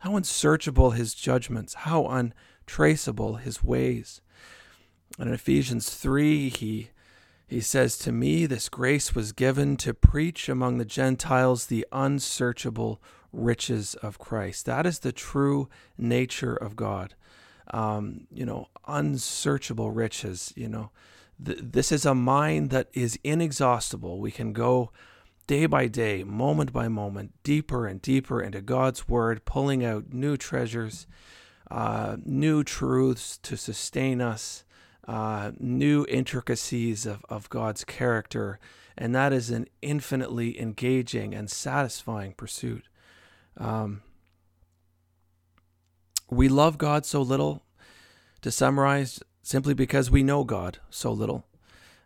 How 0.00 0.16
unsearchable 0.16 0.90
his 0.92 1.14
judgments, 1.14 1.74
how 1.74 2.06
untraceable 2.06 3.37
his 3.37 3.62
ways. 3.62 4.20
And 5.18 5.28
in 5.28 5.35
Ephesians 5.35 5.90
3, 5.90 6.48
he 6.50 6.90
he 7.48 7.61
says, 7.61 7.96
To 7.98 8.11
me, 8.11 8.44
this 8.46 8.68
grace 8.68 9.14
was 9.14 9.30
given 9.30 9.76
to 9.76 9.94
preach 9.94 10.48
among 10.48 10.78
the 10.78 10.85
Gentiles 10.85 11.66
the 11.66 11.87
unsearchable 11.92 13.00
riches 13.32 13.94
of 13.96 14.18
Christ. 14.18 14.66
That 14.66 14.85
is 14.85 14.98
the 14.98 15.12
true 15.12 15.68
nature 15.96 16.56
of 16.56 16.74
God 16.74 17.14
um, 17.70 18.26
you 18.32 18.46
know, 18.46 18.68
unsearchable 18.87 19.90
riches. 19.90 20.52
You 20.56 20.68
know, 20.68 20.90
Th- 21.44 21.59
this 21.61 21.92
is 21.92 22.06
a 22.06 22.14
mind 22.14 22.70
that 22.70 22.88
is 22.92 23.18
inexhaustible. 23.24 24.20
We 24.20 24.30
can 24.30 24.52
go 24.52 24.90
day 25.46 25.66
by 25.66 25.87
day, 25.87 26.24
moment 26.24 26.72
by 26.72 26.88
moment, 26.88 27.32
deeper 27.42 27.87
and 27.87 28.02
deeper 28.02 28.42
into 28.42 28.61
God's 28.61 29.09
Word, 29.09 29.44
pulling 29.44 29.85
out 29.85 30.12
new 30.12 30.37
treasures, 30.37 31.06
uh, 31.70 32.16
new 32.24 32.64
truths 32.64 33.38
to 33.38 33.56
sustain 33.56 34.20
us, 34.20 34.64
uh, 35.06 35.52
new 35.59 36.04
intricacies 36.09 37.06
of, 37.06 37.24
of 37.28 37.48
God's 37.48 37.85
character. 37.85 38.59
And 38.98 39.14
that 39.14 39.32
is 39.32 39.50
an 39.50 39.66
infinitely 39.82 40.61
engaging 40.61 41.35
and 41.35 41.50
satisfying 41.50 42.32
pursuit. 42.32 42.88
Um, 43.56 44.02
we 46.28 46.48
love 46.48 46.76
God 46.78 47.06
so 47.06 47.22
little, 47.22 47.62
to 48.42 48.50
summarize, 48.50 49.22
simply 49.42 49.74
because 49.74 50.11
we 50.11 50.22
know 50.22 50.44
God 50.44 50.78
so 50.90 51.12
little. 51.12 51.46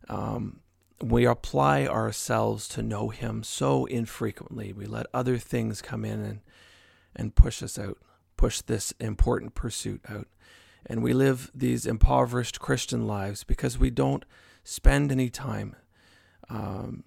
Um, 0.09 0.61
we 1.03 1.25
apply 1.25 1.87
ourselves 1.87 2.69
to 2.69 2.83
know 2.83 3.09
Him 3.09 3.43
so 3.43 3.87
infrequently. 3.87 4.73
We 4.73 4.87
let 4.87 5.07
other 5.15 5.39
things 5.39 5.83
come 5.83 6.05
in 6.05 6.21
and, 6.21 6.41
and 7.17 7.35
push 7.35 7.63
us 7.63 7.79
out, 7.79 7.99
push 8.37 8.61
this 8.61 8.93
important 9.01 9.55
pursuit 9.55 10.01
out. 10.09 10.29
And 10.87 11.03
we 11.03 11.13
live 11.13 11.51
these 11.55 11.87
impoverished 11.87 12.61
Christian 12.61 13.07
lives 13.07 13.45
because 13.45 13.79
we 13.79 13.91
don't 13.91 14.25
spend 14.65 15.13
any 15.13 15.29
time 15.29 15.77
um, 16.49 17.05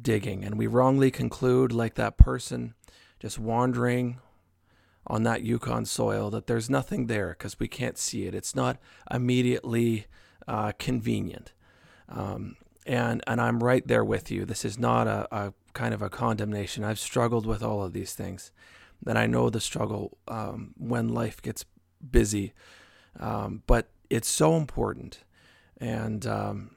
digging. 0.00 0.44
And 0.44 0.58
we 0.58 0.66
wrongly 0.66 1.10
conclude, 1.10 1.72
like 1.72 1.94
that 1.94 2.16
person 2.16 2.74
just 3.20 3.38
wandering 3.38 4.18
on 5.06 5.22
that 5.24 5.42
Yukon 5.42 5.84
soil 5.84 6.30
that 6.30 6.46
there's 6.46 6.70
nothing 6.70 7.06
there 7.06 7.30
because 7.30 7.58
we 7.58 7.68
can't 7.68 7.98
see 7.98 8.26
it. 8.26 8.34
It's 8.34 8.54
not 8.54 8.78
immediately 9.10 10.06
uh, 10.48 10.72
convenient. 10.78 11.52
Um, 12.08 12.56
and 12.86 13.22
and 13.26 13.40
I'm 13.40 13.62
right 13.62 13.86
there 13.86 14.04
with 14.04 14.30
you. 14.30 14.44
This 14.44 14.64
is 14.64 14.78
not 14.78 15.06
a, 15.06 15.28
a, 15.34 15.54
kind 15.72 15.94
of 15.94 16.02
a 16.02 16.10
condemnation. 16.10 16.84
I've 16.84 16.98
struggled 16.98 17.46
with 17.46 17.62
all 17.62 17.82
of 17.82 17.92
these 17.92 18.14
things, 18.14 18.50
and 19.06 19.18
I 19.18 19.26
know 19.26 19.50
the 19.50 19.60
struggle 19.60 20.18
um, 20.28 20.74
when 20.76 21.08
life 21.08 21.40
gets 21.40 21.64
busy. 22.10 22.52
Um, 23.18 23.62
but 23.66 23.88
it's 24.10 24.28
so 24.28 24.56
important, 24.56 25.24
and 25.78 26.26
um, 26.26 26.76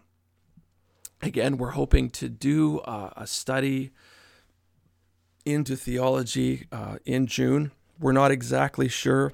again, 1.21 1.57
we're 1.57 1.71
hoping 1.71 2.09
to 2.11 2.29
do 2.29 2.79
a, 2.79 3.13
a 3.17 3.27
study 3.27 3.91
into 5.45 5.75
theology 5.75 6.67
uh, 6.71 6.97
in 7.05 7.27
June 7.27 7.71
we're 7.99 8.11
not 8.11 8.31
exactly 8.31 8.87
sure 8.87 9.33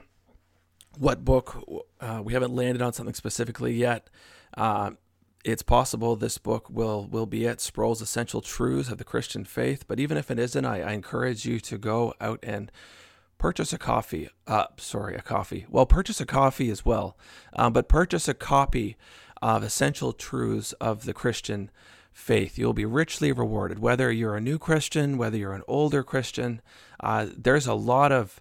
what 0.98 1.24
book. 1.26 1.86
Uh, 2.00 2.22
we 2.24 2.34
haven't 2.34 2.54
landed 2.54 2.82
on 2.82 2.94
something 2.94 3.16
specifically 3.16 3.74
yet. 3.74 4.10
Uh, 4.56 4.92
it's 5.44 5.64
possible 5.64 6.16
this 6.16 6.38
book 6.38 6.70
will 6.70 7.08
will 7.08 7.26
be 7.26 7.46
it. 7.46 7.62
Sproul's 7.62 8.02
Essential 8.02 8.42
Truths 8.42 8.90
of 8.90 8.98
the 8.98 9.04
Christian 9.04 9.44
Faith. 9.44 9.86
But 9.88 10.00
even 10.00 10.18
if 10.18 10.30
it 10.30 10.40
isn't, 10.40 10.66
I, 10.66 10.82
I 10.82 10.92
encourage 10.92 11.46
you 11.46 11.60
to 11.62 11.78
go 11.78 12.14
out 12.22 12.40
and 12.44 12.72
purchase 13.38 13.74
a 13.74 13.78
coffee. 13.78 14.30
Uh, 14.46 14.68
sorry, 14.78 15.16
a 15.16 15.22
coffee. 15.22 15.66
Well, 15.70 15.86
purchase 15.86 16.22
a 16.22 16.26
coffee 16.26 16.70
as 16.70 16.86
well, 16.86 17.18
um, 17.54 17.74
but 17.74 17.90
purchase 17.90 18.28
a 18.28 18.34
copy 18.34 18.98
of 19.42 19.64
Essential 19.64 20.14
Truths 20.14 20.74
of 20.74 21.06
the 21.06 21.14
Christian 21.14 21.72
faith. 22.14 22.58
You'll 22.58 22.74
be 22.74 22.86
richly 22.86 23.32
rewarded, 23.32 23.80
whether 23.80 24.12
you're 24.12 24.36
a 24.36 24.42
new 24.42 24.60
Christian, 24.60 25.18
whether 25.18 25.38
you're 25.38 25.54
an 25.54 25.64
older 25.68 26.04
Christian. 26.04 26.62
Uh, 27.00 27.28
there's 27.36 27.66
a 27.66 27.74
lot 27.74 28.12
of 28.12 28.40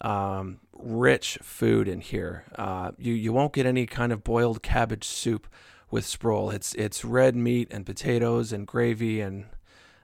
um, 0.00 0.60
rich 0.72 1.38
food 1.42 1.88
in 1.88 2.00
here. 2.00 2.44
Uh, 2.56 2.92
you 2.96 3.12
you 3.12 3.32
won't 3.32 3.52
get 3.52 3.66
any 3.66 3.84
kind 3.84 4.12
of 4.12 4.24
boiled 4.24 4.62
cabbage 4.62 5.04
soup 5.04 5.46
with 5.90 6.04
Sproul. 6.04 6.50
It's 6.50 6.74
it's 6.74 7.04
red 7.04 7.36
meat 7.36 7.68
and 7.70 7.86
potatoes 7.86 8.52
and 8.52 8.66
gravy 8.66 9.20
and 9.20 9.46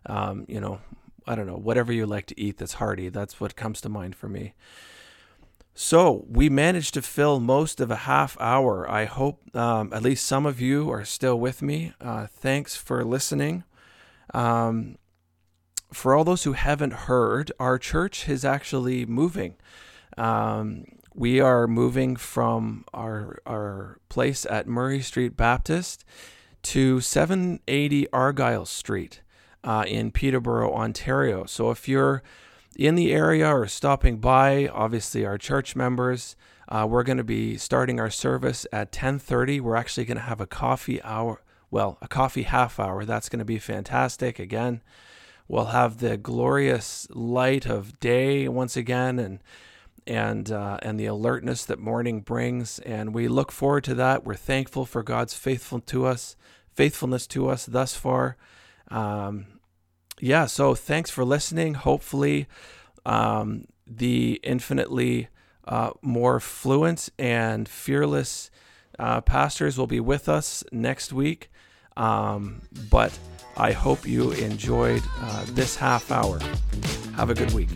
um, 0.06 0.44
you 0.48 0.60
know 0.60 0.80
I 1.26 1.34
don't 1.34 1.46
know 1.46 1.56
whatever 1.56 1.92
you 1.92 2.06
like 2.06 2.26
to 2.26 2.40
eat 2.40 2.58
that's 2.58 2.74
hearty. 2.74 3.08
That's 3.08 3.40
what 3.40 3.56
comes 3.56 3.80
to 3.82 3.88
mind 3.88 4.16
for 4.16 4.28
me. 4.28 4.54
So 5.74 6.24
we 6.28 6.48
managed 6.48 6.94
to 6.94 7.02
fill 7.02 7.40
most 7.40 7.80
of 7.80 7.90
a 7.90 7.96
half 7.96 8.36
hour. 8.38 8.88
I 8.88 9.06
hope 9.06 9.54
um, 9.56 9.92
at 9.92 10.02
least 10.02 10.24
some 10.24 10.46
of 10.46 10.60
you 10.60 10.88
are 10.90 11.04
still 11.04 11.38
with 11.38 11.62
me. 11.62 11.92
Uh, 12.00 12.28
thanks 12.28 12.76
for 12.76 13.04
listening. 13.04 13.64
Um, 14.32 14.98
for 15.92 16.14
all 16.14 16.22
those 16.22 16.44
who 16.44 16.52
haven't 16.52 16.92
heard, 16.92 17.50
our 17.58 17.78
church 17.78 18.28
is 18.28 18.44
actually 18.44 19.04
moving. 19.04 19.56
Um, 20.16 20.84
we 21.14 21.40
are 21.40 21.68
moving 21.68 22.16
from 22.16 22.84
our 22.92 23.38
our 23.46 23.98
place 24.08 24.44
at 24.50 24.66
Murray 24.66 25.00
Street 25.00 25.36
Baptist 25.36 26.04
to 26.62 27.00
780 27.00 28.10
Argyle 28.12 28.64
Street 28.64 29.22
uh, 29.62 29.84
in 29.86 30.10
Peterborough, 30.10 30.74
Ontario. 30.74 31.44
So 31.46 31.70
if 31.70 31.88
you're 31.88 32.22
in 32.76 32.96
the 32.96 33.12
area 33.12 33.48
or 33.48 33.68
stopping 33.68 34.18
by, 34.18 34.66
obviously 34.68 35.24
our 35.24 35.38
church 35.38 35.76
members, 35.76 36.34
uh, 36.68 36.86
we're 36.88 37.04
going 37.04 37.18
to 37.18 37.24
be 37.24 37.56
starting 37.56 38.00
our 38.00 38.10
service 38.10 38.66
at 38.72 38.90
10:30. 38.90 39.60
We're 39.60 39.76
actually 39.76 40.06
going 40.06 40.16
to 40.16 40.24
have 40.24 40.40
a 40.40 40.46
coffee 40.46 41.00
hour, 41.02 41.42
well, 41.70 41.96
a 42.02 42.08
coffee 42.08 42.42
half 42.42 42.80
hour. 42.80 43.04
That's 43.04 43.28
going 43.28 43.38
to 43.38 43.44
be 43.44 43.58
fantastic. 43.58 44.40
Again, 44.40 44.82
we'll 45.46 45.66
have 45.66 45.98
the 45.98 46.16
glorious 46.16 47.06
light 47.10 47.66
of 47.66 48.00
day 48.00 48.48
once 48.48 48.76
again, 48.76 49.20
and 49.20 49.38
and 50.06 50.50
uh, 50.50 50.78
and 50.82 50.98
the 50.98 51.06
alertness 51.06 51.64
that 51.66 51.78
morning 51.78 52.20
brings. 52.20 52.78
And 52.80 53.14
we 53.14 53.28
look 53.28 53.52
forward 53.52 53.84
to 53.84 53.94
that. 53.94 54.24
We're 54.24 54.34
thankful 54.34 54.84
for 54.84 55.02
God's 55.02 55.34
faithful 55.34 55.80
to 55.80 56.06
us, 56.06 56.36
faithfulness 56.72 57.26
to 57.28 57.48
us 57.48 57.66
thus 57.66 57.94
far. 57.94 58.36
Um, 58.88 59.46
yeah. 60.20 60.46
So 60.46 60.74
thanks 60.74 61.10
for 61.10 61.24
listening. 61.24 61.74
Hopefully, 61.74 62.46
um, 63.04 63.66
the 63.86 64.40
infinitely 64.42 65.28
uh, 65.66 65.90
more 66.02 66.40
fluent 66.40 67.08
and 67.18 67.68
fearless 67.68 68.50
uh, 68.98 69.20
pastors 69.20 69.78
will 69.78 69.86
be 69.86 70.00
with 70.00 70.28
us 70.28 70.62
next 70.70 71.12
week. 71.12 71.50
Um, 71.96 72.62
but 72.90 73.16
I 73.56 73.72
hope 73.72 74.06
you 74.06 74.32
enjoyed 74.32 75.02
uh, 75.20 75.44
this 75.50 75.76
half 75.76 76.10
hour. 76.10 76.40
Have 77.16 77.30
a 77.30 77.34
good 77.34 77.52
week. 77.52 77.70